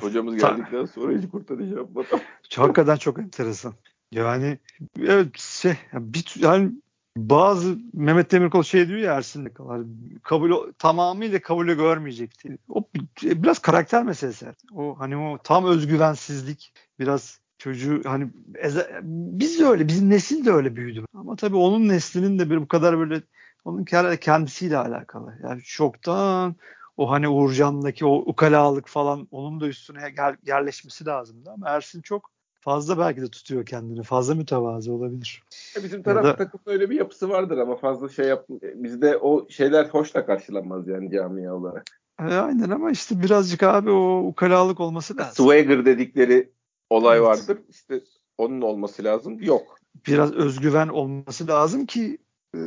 [0.00, 2.20] Hocamız Ta- geldikten sonra hiç kurtarış yapmadım.
[2.56, 3.74] hakikaten çok enteresan.
[4.12, 4.58] Yani
[5.00, 6.72] evet şey bir yani
[7.16, 9.82] bazı Mehmet Demirkol şey diyor ya Ersin'de kadar
[10.22, 12.58] kabul tamamıyla kabulü görmeyecekti.
[12.68, 14.46] O bi- biraz karakter meselesi.
[14.74, 19.00] O hani o tam özgüvensizlik biraz çocuğu hani eze-
[19.38, 21.04] biz de öyle bizim nesil de öyle büyüdü.
[21.14, 23.22] Ama tabii onun neslinin de bir bu kadar böyle
[23.64, 23.84] onun
[24.20, 25.38] kendisiyle alakalı.
[25.42, 26.56] Yani çoktan
[26.96, 30.14] o hani Uğurcan'daki o ukalalık falan onun da üstüne
[30.46, 32.30] yerleşmesi lazımdı ama Ersin çok
[32.66, 34.02] fazla belki de tutuyor kendini.
[34.02, 35.42] Fazla mütevazı olabilir.
[35.76, 39.48] Ya Bizim taraf da- takımda öyle bir yapısı vardır ama fazla şey yap bizde o
[39.48, 41.84] şeyler hoşla karşılanmaz yani camia olarak.
[42.20, 45.44] E, aynen ama işte birazcık abi o ukalalık olması lazım.
[45.44, 46.50] Swagger dedikleri
[46.90, 47.26] olay Evet.
[47.28, 47.58] vardır.
[47.68, 48.00] İşte
[48.38, 49.42] onun olması lazım.
[49.42, 49.78] Yok.
[50.06, 52.18] Biraz özgüven olması lazım ki
[52.54, 52.58] e,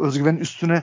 [0.00, 0.82] özgüvenin üstüne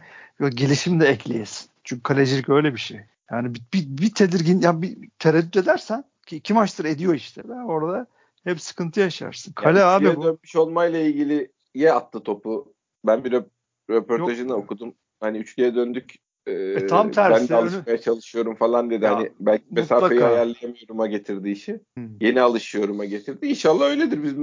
[0.50, 1.70] gelişim de ekleyesin.
[1.84, 3.00] Çünkü kalecilik öyle bir şey.
[3.32, 7.42] Yani bir, bir, bir tedirgin, ya bir tereddüt edersen ki iki maçtır ediyor işte.
[7.50, 8.08] Ben orada
[8.44, 9.54] hep sıkıntı yaşarsın.
[9.54, 10.24] Kale Yani abi bu.
[10.24, 12.74] dönmüş olmayla ilgili ye attı topu.
[13.06, 13.50] Ben bir röp-
[13.90, 14.64] röportajını Yok.
[14.64, 14.94] okudum.
[15.20, 16.16] Hani üçlüye döndük.
[16.48, 19.06] Ee, tam ben tersi, de alışmaya çalışıyorum falan dedi.
[19.06, 20.34] Ya, hani belki mesafeyi mutlaka.
[20.36, 21.74] ayarlayamıyorum'a getirdi işi.
[21.74, 22.02] Hı.
[22.22, 23.48] Yeni alışıyorum'a getirdi.
[23.48, 24.24] İnşallah öyledir.
[24.24, 24.34] Biz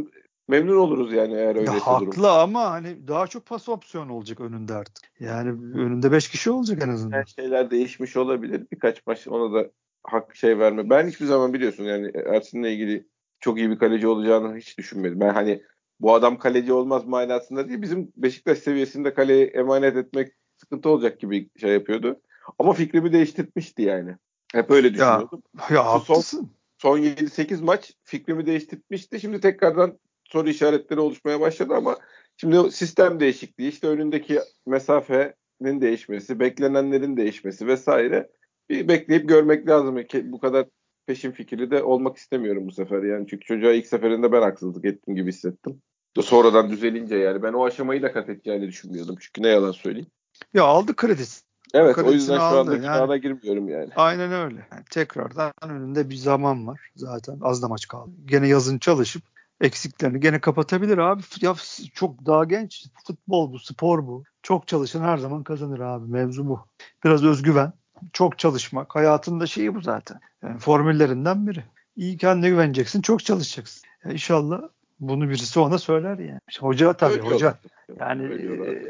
[0.49, 2.25] memnun oluruz yani eğer Ya öyleyse haklı durum.
[2.25, 5.05] ama hani daha çok pas opsiyonu olacak önünde artık.
[5.21, 7.17] Yani önünde 5 kişi olacak en azından.
[7.17, 8.67] Yani şeyler değişmiş olabilir.
[8.73, 9.71] Birkaç maç ona da
[10.05, 10.91] hak şey verme.
[10.91, 13.07] Ben hiçbir zaman biliyorsun yani Ersin'le ilgili
[13.47, 15.21] çok iyi bir kaleci olacağını hiç düşünmedim.
[15.21, 15.63] Ben hani
[16.01, 17.83] bu adam kaleci olmaz manasında değil.
[17.83, 22.21] Bizim Beşiktaş seviyesinde kaleye emanet etmek sıkıntı olacak gibi şey yapıyordu.
[22.59, 24.17] Ama fikrimi değiştirmişti yani.
[24.55, 25.43] Hep öyle düşünüyordum.
[25.59, 26.51] Ya Şu son- haklısın.
[26.79, 29.21] Son 7-8 maç fikrimi değiştirmişti.
[29.21, 31.97] Şimdi tekrardan soru işaretleri oluşmaya başladı ama
[32.37, 38.31] şimdi sistem değişikliği, işte önündeki mesafenin değişmesi, beklenenlerin değişmesi vesaire
[38.71, 39.97] bir bekleyip görmek lazım.
[40.15, 40.67] Bu kadar
[41.07, 43.27] peşin fikirli de olmak istemiyorum bu sefer yani.
[43.31, 45.83] Çünkü çocuğa ilk seferinde ben haksızlık ettim gibi hissettim.
[46.23, 49.17] Sonradan düzelince yani ben o aşamayı da kat edeceğini düşünmüyordum.
[49.21, 50.09] Çünkü ne yalan söyleyeyim.
[50.55, 51.43] Ya aldı kredisi.
[51.75, 53.89] Evet o Kredisini yüzden şu anda Yani- günahına girmiyorum yani.
[53.97, 54.67] Aynen öyle.
[54.73, 56.91] Yani tekrardan önünde bir zaman var.
[56.97, 58.11] Zaten az da maç kaldı.
[58.25, 59.23] Gene yazın çalışıp
[59.61, 61.23] eksiklerini gene kapatabilir abi.
[61.41, 61.55] Ya
[61.95, 62.87] çok daha genç.
[63.07, 64.25] Futbol bu, spor bu.
[64.43, 66.11] Çok çalışan her zaman kazanır abi.
[66.11, 66.61] Mevzu bu.
[67.05, 67.73] Biraz özgüven,
[68.13, 68.95] çok çalışmak.
[68.95, 70.21] Hayatında şeyi bu zaten.
[70.43, 71.65] Yani formüllerinden biri.
[71.97, 73.89] İyi kendine güveneceksin, çok çalışacaksın.
[74.05, 74.61] Ya inşallah
[75.01, 76.41] bunu birisi ona söyler yani.
[76.49, 77.49] İşte hoca tabii Öyle hoca.
[77.49, 77.57] olur.
[78.01, 78.25] Yani,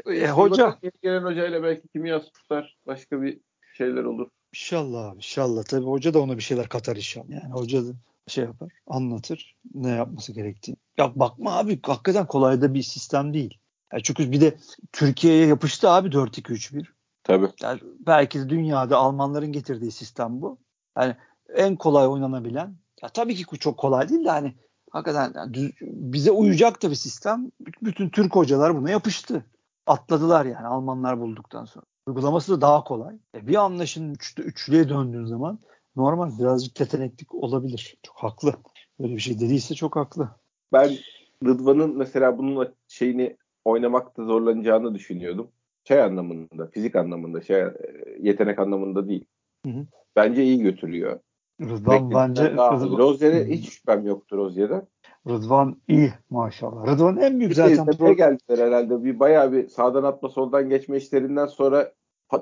[0.05, 2.77] e, İşte hoca- gelen hocayla belki kimya tutar.
[2.87, 3.39] Başka bir
[3.77, 4.27] şeyler olur.
[4.53, 5.63] İnşallah abi inşallah.
[5.63, 7.29] Tabii hoca da ona bir şeyler katar inşallah.
[7.29, 7.89] Yani hoca da
[8.27, 10.77] şey yapar, anlatır ne yapması gerektiğini.
[10.97, 13.57] Ya bakma abi hakikaten kolay da bir sistem değil.
[13.93, 14.55] Ya çünkü bir de
[14.91, 16.85] Türkiye'ye yapıştı abi 4-2-3-1.
[17.27, 17.49] Tabii.
[17.61, 20.57] Yani belki de dünyada Almanların getirdiği sistem bu.
[20.97, 21.15] Yani
[21.55, 22.75] en kolay oynanabilen.
[23.01, 24.55] Ya tabii ki çok kolay değil de hani
[24.91, 27.51] hakikaten yani düz- bize uyacak da bir sistem.
[27.81, 29.45] Bütün Türk hocalar buna yapıştı.
[29.87, 31.85] Atladılar yani Almanlar bulduktan sonra.
[32.07, 33.15] Uygulaması da daha kolay.
[33.35, 35.59] E bir anlaşın üçlü, üçlüye döndüğün zaman
[35.95, 37.97] normal birazcık yeteneklik olabilir.
[38.03, 38.53] Çok haklı.
[38.99, 40.29] Böyle bir şey dediyse çok haklı.
[40.73, 40.97] Ben
[41.45, 45.51] Rıdvan'ın mesela bunun şeyini oynamakta zorlanacağını düşünüyordum.
[45.87, 47.73] Şey anlamında, fizik anlamında, şey e,
[48.19, 49.25] yetenek anlamında değil.
[49.65, 49.85] Hı hı.
[50.15, 51.19] Bence iyi götürüyor.
[51.61, 52.75] Rıdvan bence daha.
[52.75, 54.81] Rıdvan- Rozier'e hiç şüphem yoktu Rozier'e.
[55.27, 56.87] Rıdvan iyi maşallah.
[56.87, 57.85] Rıdvan en büyük Bir zaten.
[57.85, 58.15] pro...
[58.15, 59.03] geldiler herhalde.
[59.03, 61.91] Bir bayağı bir sağdan atma soldan geçme işlerinden sonra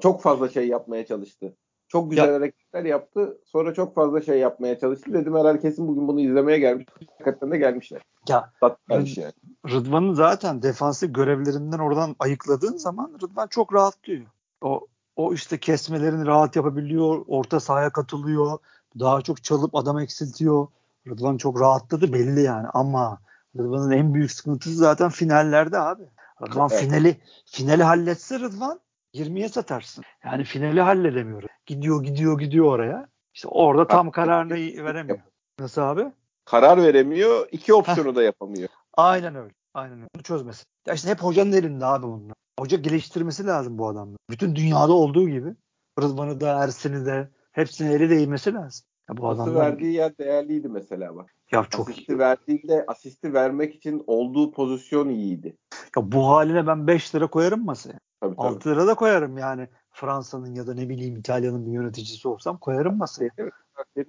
[0.02, 1.56] çok fazla şey yapmaya çalıştı.
[1.88, 2.34] Çok güzel ya.
[2.34, 3.38] hareketler yaptı.
[3.46, 5.14] Sonra çok fazla şey yapmaya çalıştı.
[5.14, 6.86] Dedim herhalde kesin bugün bunu izlemeye gelmiş.
[7.10, 8.02] Hakikaten de gelmişler.
[8.30, 9.34] Ya Rıd- yani.
[9.70, 14.26] Rıdvan'ın zaten defansif görevlerinden oradan ayıkladığın zaman Rıdvan çok rahatlıyor.
[14.62, 17.26] O o işte kesmelerini rahat yapabiliyor.
[17.28, 18.60] Orta sahaya katılıyor.
[19.00, 20.68] Daha çok çalıp adam eksiltiyor.
[21.08, 23.20] Rıdvan çok rahatladı belli yani ama
[23.58, 26.04] Rıdvan'ın en büyük sıkıntısı zaten finallerde abi.
[26.42, 26.82] Rıdvan evet.
[26.82, 28.80] finali finali halletse Rıdvan
[29.16, 30.04] 20'ye satarsın.
[30.26, 31.44] Yani finali halledemiyor.
[31.66, 33.08] Gidiyor gidiyor gidiyor oraya.
[33.34, 35.20] İşte orada tam kararını veremiyor.
[35.60, 36.12] Nasıl abi?
[36.46, 37.48] Karar veremiyor.
[37.52, 38.70] iki opsiyonu da yapamıyor.
[38.94, 39.54] Aynen öyle.
[39.74, 40.10] Aynen öyle.
[40.16, 40.66] Bunu çözmesi.
[40.88, 42.36] Ya işte hep hocanın elinde abi bunlar.
[42.60, 44.18] Hoca geliştirmesi lazım bu adamları.
[44.30, 45.56] Bütün dünyada olduğu gibi.
[46.02, 48.86] Rıdvan'ı da Ersin'i de hepsinin eli değmesi lazım.
[49.10, 49.56] Ya bu adamlar...
[49.56, 51.36] verdiği yer değerliydi mesela bak.
[51.52, 52.20] Ya çok asisti iyi.
[52.20, 55.58] verdiğinde asisti vermek için olduğu pozisyon iyiydi.
[55.98, 58.00] Ya bu haline ben 5 lira koyarım masaya.
[58.22, 58.48] Tabii, tabii.
[58.48, 59.68] 6 lira da koyarım yani.
[59.92, 63.30] Fransa'nın ya da ne bileyim İtalya'nın bir yöneticisi olsam koyarım masaya.
[63.38, 63.54] Evet.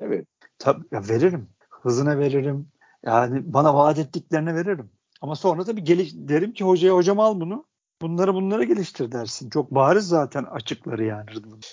[0.01, 0.27] evet.
[0.59, 1.49] Tabii ya veririm.
[1.71, 2.69] Hızına veririm.
[3.03, 4.91] Yani bana vaat ettiklerine veririm.
[5.21, 7.67] Ama sonra tabii geliş, derim ki hocaya hocam al bunu.
[8.03, 9.51] Bunları bunlara geliştir dersin.
[9.51, 11.31] Çok bariz zaten açıkları yani.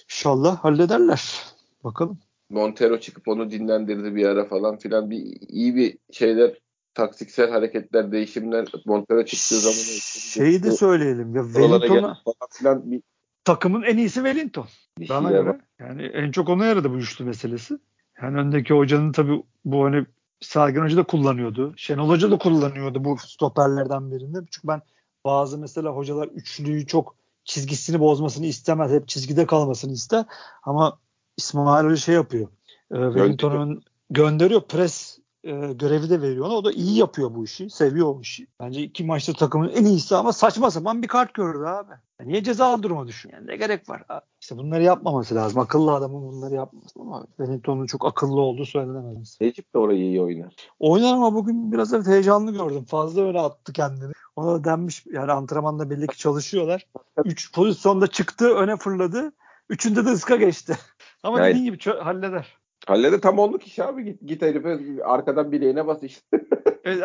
[0.09, 1.43] İnşallah hallederler.
[1.83, 2.19] Bakalım.
[2.49, 5.09] Montero çıkıp onu dinlendirdi bir ara falan filan.
[5.09, 6.53] Bir iyi bir şeyler
[6.93, 9.75] taktiksel hareketler, değişimler Montero çıktığı zaman
[10.33, 12.17] şeyi de söyleyelim ya Wellington'a
[12.63, 13.01] falan bir
[13.45, 14.67] takımın en iyisi Wellington.
[15.09, 15.61] Bana göre.
[15.79, 17.77] Yani en çok ona yaradı bu üçlü meselesi.
[18.21, 20.05] Yani öndeki hocanın tabii bu hani
[20.41, 21.73] Sergen Hoca da kullanıyordu.
[21.77, 24.37] Şenol Hoca da kullanıyordu bu stoperlerden birinde.
[24.51, 24.81] Çünkü ben
[25.25, 28.91] bazı mesela hocalar üçlüyü çok çizgisini bozmasını istemez.
[28.91, 30.25] Hep çizgide kalmasını ister.
[30.63, 30.99] Ama
[31.37, 32.47] İsmail Hoca şey yapıyor.
[32.91, 34.61] E, Wellington'un gönderiyor.
[34.61, 36.53] Pres e, görevi de veriyor ona.
[36.53, 37.69] O da iyi yapıyor bu işi.
[37.69, 38.47] Seviyor o işi.
[38.59, 41.91] Bence iki maçta takımın en iyisi ama saçma sapan bir kart gördü abi.
[42.19, 43.29] Ya niye cezalı duruma düşün?
[43.33, 44.03] Yani ne gerek var?
[44.09, 44.25] Abi?
[44.41, 45.59] İşte bunları yapmaması lazım.
[45.59, 46.99] Akıllı adamın bunları yapması.
[46.99, 49.37] Ama Wellington'un çok akıllı olduğu söylenemez.
[49.41, 50.55] Necip de orayı iyi oynar.
[50.79, 52.85] Oynar ama bugün biraz evet heyecanlı gördüm.
[52.85, 54.13] Fazla öyle attı kendini.
[54.35, 56.87] Ona da denmiş yani antrenmanda belli ki çalışıyorlar.
[57.25, 59.33] Üç pozisyonda çıktı öne fırladı.
[59.69, 60.77] Üçünde de ıska geçti.
[61.23, 62.57] Ama yani, dediğin gibi çö- halleder.
[62.87, 64.03] Halleder tam olduk iş abi.
[64.03, 66.25] Git, git herife arkadan bileğine bas işte.
[66.83, 67.03] evet,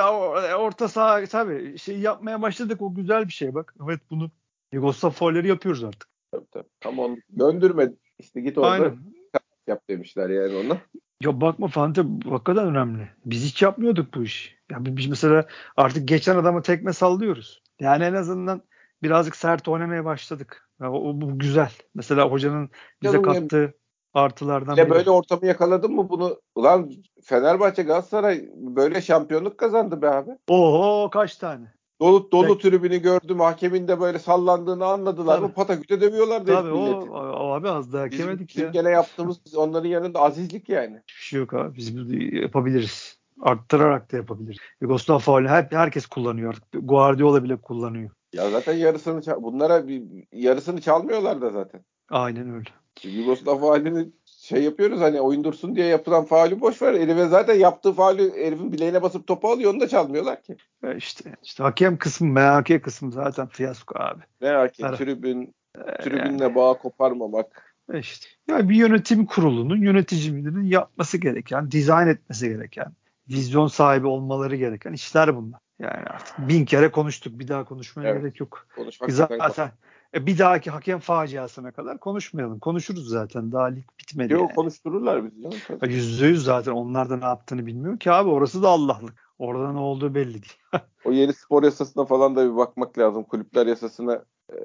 [0.58, 3.74] orta saha tabii şey yapmaya başladık o güzel bir şey bak.
[3.84, 4.30] Evet bunu
[4.72, 6.08] Yugoslav fauleri yapıyoruz artık.
[6.32, 6.68] Tabii tabii.
[6.80, 8.98] Tam onu döndürme işte git orada Aynen.
[9.66, 10.78] yap demişler yani ona.
[11.22, 13.08] Ya bakma Fante hakikaten önemli.
[13.26, 14.50] Biz hiç yapmıyorduk bu işi.
[14.70, 17.62] Yani biz mesela artık geçen adamı tekme sallıyoruz.
[17.80, 18.62] Yani en azından
[19.02, 20.68] birazcık sert oynamaya başladık.
[20.80, 21.70] Yani o, bu güzel.
[21.94, 22.70] Mesela hocanın
[23.02, 23.74] bize Canım kattığı
[24.14, 24.90] artılardan biri.
[24.90, 26.40] böyle ortamı yakaladın mı bunu?
[26.54, 26.90] Ulan
[27.24, 30.30] Fenerbahçe Galatasaray böyle şampiyonluk kazandı be abi.
[30.48, 31.72] Oho kaç tane?
[32.00, 32.70] Dolu dolu Peki.
[32.70, 33.40] tribünü gördüm.
[33.40, 35.46] Hakemin de böyle sallandığını anladılar Tabii.
[35.46, 35.52] mı?
[35.52, 38.60] Pataküte dövüyorlar Tabii o, o, abi az daha yemedik ya.
[38.60, 41.02] Bizim gene yaptığımız onların yanında azizlik yani.
[41.08, 41.76] Hiçbir şey yok abi.
[41.76, 43.18] Biz bunu yapabiliriz.
[43.40, 44.58] Arttırarak da yapabiliriz.
[44.80, 46.54] Yugoslav faulü hep herkes kullanıyor.
[46.72, 48.10] Guardiola bile kullanıyor.
[48.32, 50.02] Ya zaten yarısını bunlara bir,
[50.32, 51.84] yarısını çalmıyorlar da zaten.
[52.10, 52.70] Aynen öyle.
[53.04, 56.94] Yugoslav faulünü şey yapıyoruz hani oyun dursun diye yapılan faulü boş ver.
[56.94, 60.56] Herife zaten yaptığı faulü herifin bileğine basıp topu alıyor onu da çalmıyorlar ki.
[60.84, 64.22] E işte, işte hakem kısmı MHK kısmı zaten fiyasko abi.
[64.40, 64.96] MHK Her...
[64.96, 66.54] tribün ee, tribünle yani.
[66.54, 67.74] bağ koparmamak.
[67.92, 68.26] E işte.
[68.48, 72.92] Ya bir yönetim kurulunun yöneticilerinin yapması gereken, dizayn etmesi gereken,
[73.30, 75.60] vizyon sahibi olmaları gereken işler bunlar.
[75.78, 77.38] Yani artık bin kere konuştuk.
[77.38, 78.22] Bir daha konuşmaya evet.
[78.22, 78.66] gerek yok.
[78.76, 79.70] Konuşmak zaten
[80.14, 82.58] e, bir dahaki hakem faciasına kadar konuşmayalım.
[82.58, 83.52] Konuşuruz zaten.
[83.52, 84.32] Daha lig bitmedi.
[84.32, 84.54] Yok yani.
[84.54, 85.58] konuştururlar bizi canım.
[85.82, 86.72] Yüzde yüz zaten.
[86.72, 88.30] Onlar da ne yaptığını bilmiyor ki abi.
[88.30, 89.28] Orası da Allah'lık.
[89.38, 90.58] Orada ne olduğu belli değil.
[91.04, 93.24] o yeni spor yasasına falan da bir bakmak lazım.
[93.24, 94.56] Kulüpler yasasına e,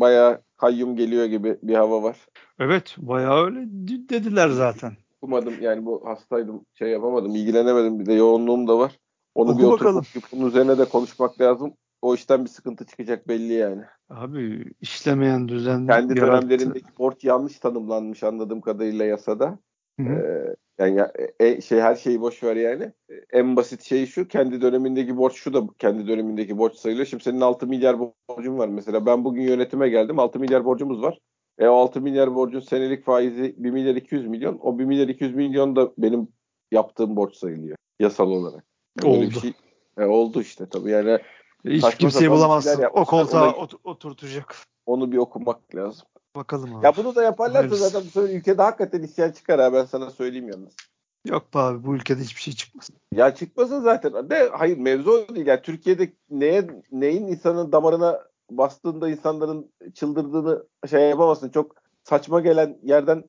[0.00, 2.16] bayağı kayyum geliyor gibi bir hava var.
[2.58, 3.60] Evet bayağı öyle
[4.08, 4.92] dediler zaten.
[5.20, 8.98] Okumadım yani bu hastaydım şey yapamadım ilgilenemedim bir de yoğunluğum da var.
[9.34, 13.52] Onu Oku bir oturup bunun üzerine de konuşmak lazım o işten bir sıkıntı çıkacak belli
[13.52, 13.82] yani.
[14.10, 16.42] Abi işlemeyen düzen kendi yarattı.
[16.42, 19.58] dönemlerindeki borç yanlış tanımlanmış anladığım kadarıyla yasada.
[20.00, 21.00] Ee, yani
[21.40, 22.92] e, şey her şeyi boş ver yani.
[23.32, 27.06] En basit şey şu kendi dönemindeki borç şu da kendi dönemindeki borç sayılıyor.
[27.06, 27.96] Şimdi senin 6 milyar
[28.28, 29.06] borcun var mesela.
[29.06, 30.18] Ben bugün yönetime geldim.
[30.18, 31.18] 6 milyar borcumuz var.
[31.58, 34.58] E o 6 milyar borcun senelik faizi 1 milyar 200 milyon.
[34.62, 36.28] O 1 milyar 200 milyon da benim
[36.72, 38.64] yaptığım borç sayılıyor yasal olarak.
[39.02, 39.40] Böyle oldu.
[39.40, 39.52] Şey,
[39.98, 41.18] e, oldu işte tabii yani
[41.64, 42.84] hiç kimseyi bulamazsın.
[42.92, 44.56] O koltuğa ona, oturtacak.
[44.86, 46.06] Onu bir okumak lazım.
[46.36, 46.86] Bakalım abi.
[46.86, 47.88] Ya bunu da yaparlarsa Hayırlısı.
[47.88, 50.72] zaten bu ülkede hakikaten isyan çıkar ha ben sana söyleyeyim yalnız.
[51.26, 52.90] Yok be abi bu ülkede hiçbir şey çıkmaz.
[53.14, 54.30] Ya çıkmasın zaten.
[54.30, 55.46] De hayır mevzu değil.
[55.46, 61.50] Yani Türkiye'de neye neyin insanın damarına bastığında insanların çıldırdığını şey yapamazsın.
[61.50, 63.22] Çok saçma gelen yerden e,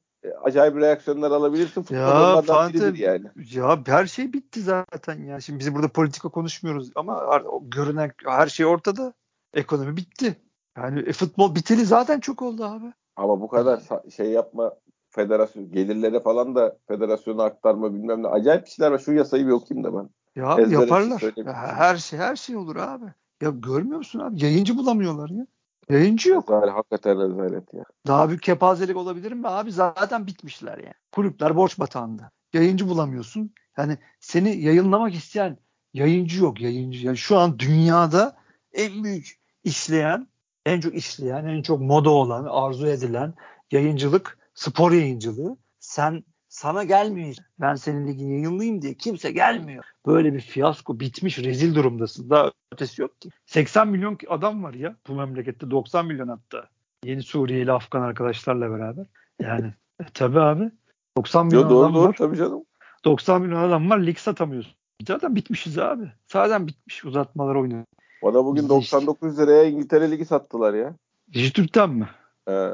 [0.43, 1.81] acayip reaksiyonlar alabilirsin.
[1.81, 3.25] Futbol Ya biridir yani.
[3.53, 5.41] Ya her şey bitti zaten ya.
[5.41, 9.13] Şimdi biz burada politika konuşmuyoruz ama görünen her şey ortada.
[9.53, 10.35] Ekonomi bitti.
[10.77, 12.93] Yani e, futbol biteli zaten çok oldu abi.
[13.15, 13.81] Ama bu kadar
[14.15, 14.73] şey yapma
[15.09, 18.99] federasyon gelirlere falan da federasyona aktarma bilmem ne acayip şeyler var.
[18.99, 20.09] Şu yasayı bir okuyayım da ben.
[20.35, 21.23] Ya bir şey yaparlar.
[21.37, 23.05] Ya her şey her şey olur abi.
[23.41, 24.43] Ya görmüyor musun abi?
[24.43, 25.47] Yayıncı bulamıyorlar ya.
[25.91, 26.51] Yayıncı yok.
[26.51, 27.83] Rezalet, hakikaten rezalet ya.
[28.07, 29.71] Daha büyük kepazelik olabilir mi abi?
[29.71, 30.93] Zaten bitmişler yani.
[31.11, 32.31] Kulüpler borç batağında.
[32.53, 33.53] Yayıncı bulamıyorsun.
[33.77, 35.57] Yani seni yayınlamak isteyen
[35.93, 37.05] yayıncı yok yayıncı.
[37.07, 38.37] Yani şu an dünyada
[38.73, 40.27] en büyük işleyen,
[40.65, 43.33] en çok işleyen, en çok moda olan, arzu edilen
[43.71, 45.57] yayıncılık, spor yayıncılığı.
[45.79, 47.35] Sen sana gelmiyor.
[47.61, 49.83] Ben senin ligini yayınlayayım diye kimse gelmiyor.
[50.07, 52.29] Böyle bir fiyasko bitmiş rezil durumdasın.
[52.29, 53.29] Daha ötesi yok ki.
[53.45, 56.67] 80 milyon adam var ya bu memlekette 90 milyon hatta.
[57.03, 59.05] Yeni Suriyeli Afgan arkadaşlarla beraber.
[59.41, 60.71] Yani e, tabii abi.
[61.17, 62.15] 90 milyon Yo, doğru adam doğru var.
[62.17, 62.63] tabii canım.
[63.05, 63.99] 90 milyon adam var.
[63.99, 64.73] Lig satamıyorsun.
[65.07, 66.11] Zaten bitmişiz abi.
[66.31, 67.05] Zaten bitmiş.
[67.05, 67.83] Uzatmalar oynuyor.
[68.23, 70.95] Bana bugün Bizde işte- 99 liraya İngiltere Ligi sattılar ya.
[71.33, 72.09] Dijitürk'ten mi?
[72.49, 72.69] Ee,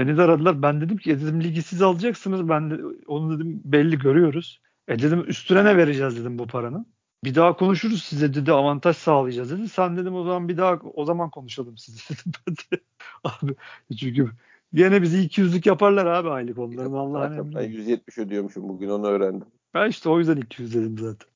[0.00, 0.62] Beni de aradılar.
[0.62, 2.48] Ben dedim ki "E dedim ligi siz alacaksınız.
[2.48, 4.60] Ben de onu dedim belli görüyoruz.
[4.88, 6.86] E dedim üstüne ne vereceğiz dedim bu paranın.
[7.24, 9.68] Bir daha konuşuruz size dedi avantaj sağlayacağız dedi.
[9.68, 12.82] Sen dedim o zaman bir daha o zaman konuşalım size dedim ben de.
[13.24, 13.54] Abi
[13.98, 14.30] çünkü
[14.74, 17.76] gene bizi 200'lük yaparlar abi aylık onların Allah'ın zaten ben emri.
[17.76, 19.46] 170 ödüyormuşum bugün onu öğrendim.
[19.74, 21.28] Ben işte o yüzden 200 dedim zaten.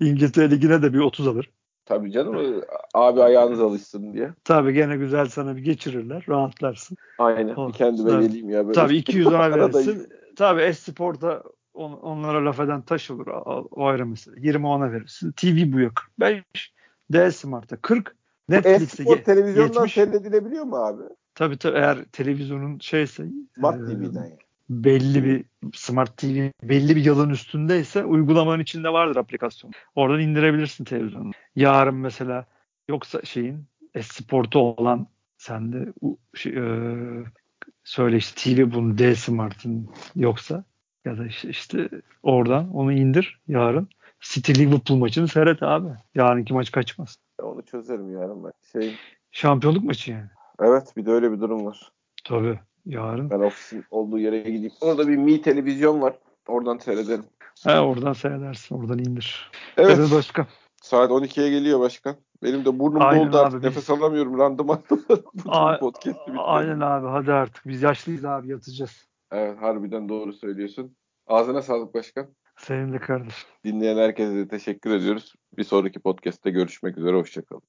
[0.00, 1.50] İngiltere Ligi'ne de bir 30 alır.
[1.90, 2.62] Tabii canım
[2.94, 4.30] abi ayağınız alışsın diye.
[4.44, 6.24] Tabii gene güzel sana bir geçirirler.
[6.28, 6.96] Rahatlarsın.
[7.18, 7.56] Aynen.
[7.68, 8.26] Bir kendime tabii.
[8.26, 8.64] geleyim ya.
[8.66, 8.72] Böyle.
[8.72, 10.08] Tabii 200 ona Arada- verirsin.
[10.36, 11.42] Tabii Espor'da
[11.74, 13.26] on, onlara laf eden taş olur.
[13.26, 14.36] O, o ayrı mesele.
[14.40, 15.32] 20 ona verirsin.
[15.32, 15.92] TV bu yok.
[16.20, 16.72] 45.
[17.12, 18.16] D Smart'a 40.
[18.48, 19.94] Netflix'e E-spor ye- televizyondan 70.
[19.94, 21.02] seyredilebiliyor mu abi?
[21.34, 23.26] Tabii tabii eğer televizyonun şeyse
[23.58, 24.38] Smart e, TV'den yani.
[24.70, 25.44] Belli bir
[25.74, 29.72] Smart TV belli bir yılın üstündeyse uygulamanın içinde vardır aplikasyon.
[29.94, 31.30] Oradan indirebilirsin televizyonu.
[31.56, 32.46] Yarın mesela
[32.88, 33.64] yoksa şeyin
[33.94, 35.06] Esport'u olan
[35.36, 35.92] sende
[36.34, 36.64] şey, e,
[37.84, 40.64] söyle işte TV bunun D Smart'ın yoksa
[41.04, 41.88] ya da işte, işte
[42.22, 43.88] oradan onu indir yarın.
[44.20, 45.88] City Liverpool maçını seyret abi.
[46.14, 47.16] Yarınki maç kaçmaz.
[47.42, 48.52] Onu çözerim yarın ben.
[48.72, 48.94] Şey,
[49.30, 50.28] Şampiyonluk maçı yani.
[50.60, 51.92] evet bir de öyle bir durum var.
[52.24, 52.60] Tabii.
[52.90, 53.30] Yarın.
[53.30, 54.72] Ben ofisin olduğu yere gideyim.
[54.80, 56.14] Orada bir Mi televizyon var.
[56.48, 57.24] Oradan seyrederim.
[57.64, 58.74] Ha, oradan seyredersin.
[58.74, 59.50] Oradan indir.
[59.76, 59.96] Evet.
[59.98, 60.46] Evet başka.
[60.82, 62.16] Saat 12'ye geliyor başkan.
[62.42, 63.58] Benim de burnum Aynen doldu artık.
[63.62, 64.38] biz- Nefes alamıyorum.
[64.38, 64.80] Randıman.
[65.44, 66.40] Bu A- podcast'i bitirelim.
[66.40, 67.66] Aynen abi hadi artık.
[67.68, 69.08] Biz yaşlıyız abi yatacağız.
[69.32, 70.96] Evet harbiden doğru söylüyorsun.
[71.26, 72.26] Ağzına sağlık başkan.
[72.56, 73.48] Senin de kardeşim.
[73.64, 75.34] Dinleyen herkese de teşekkür ediyoruz.
[75.56, 77.16] Bir sonraki podcast'te görüşmek üzere.
[77.16, 77.62] Hoşçakalın.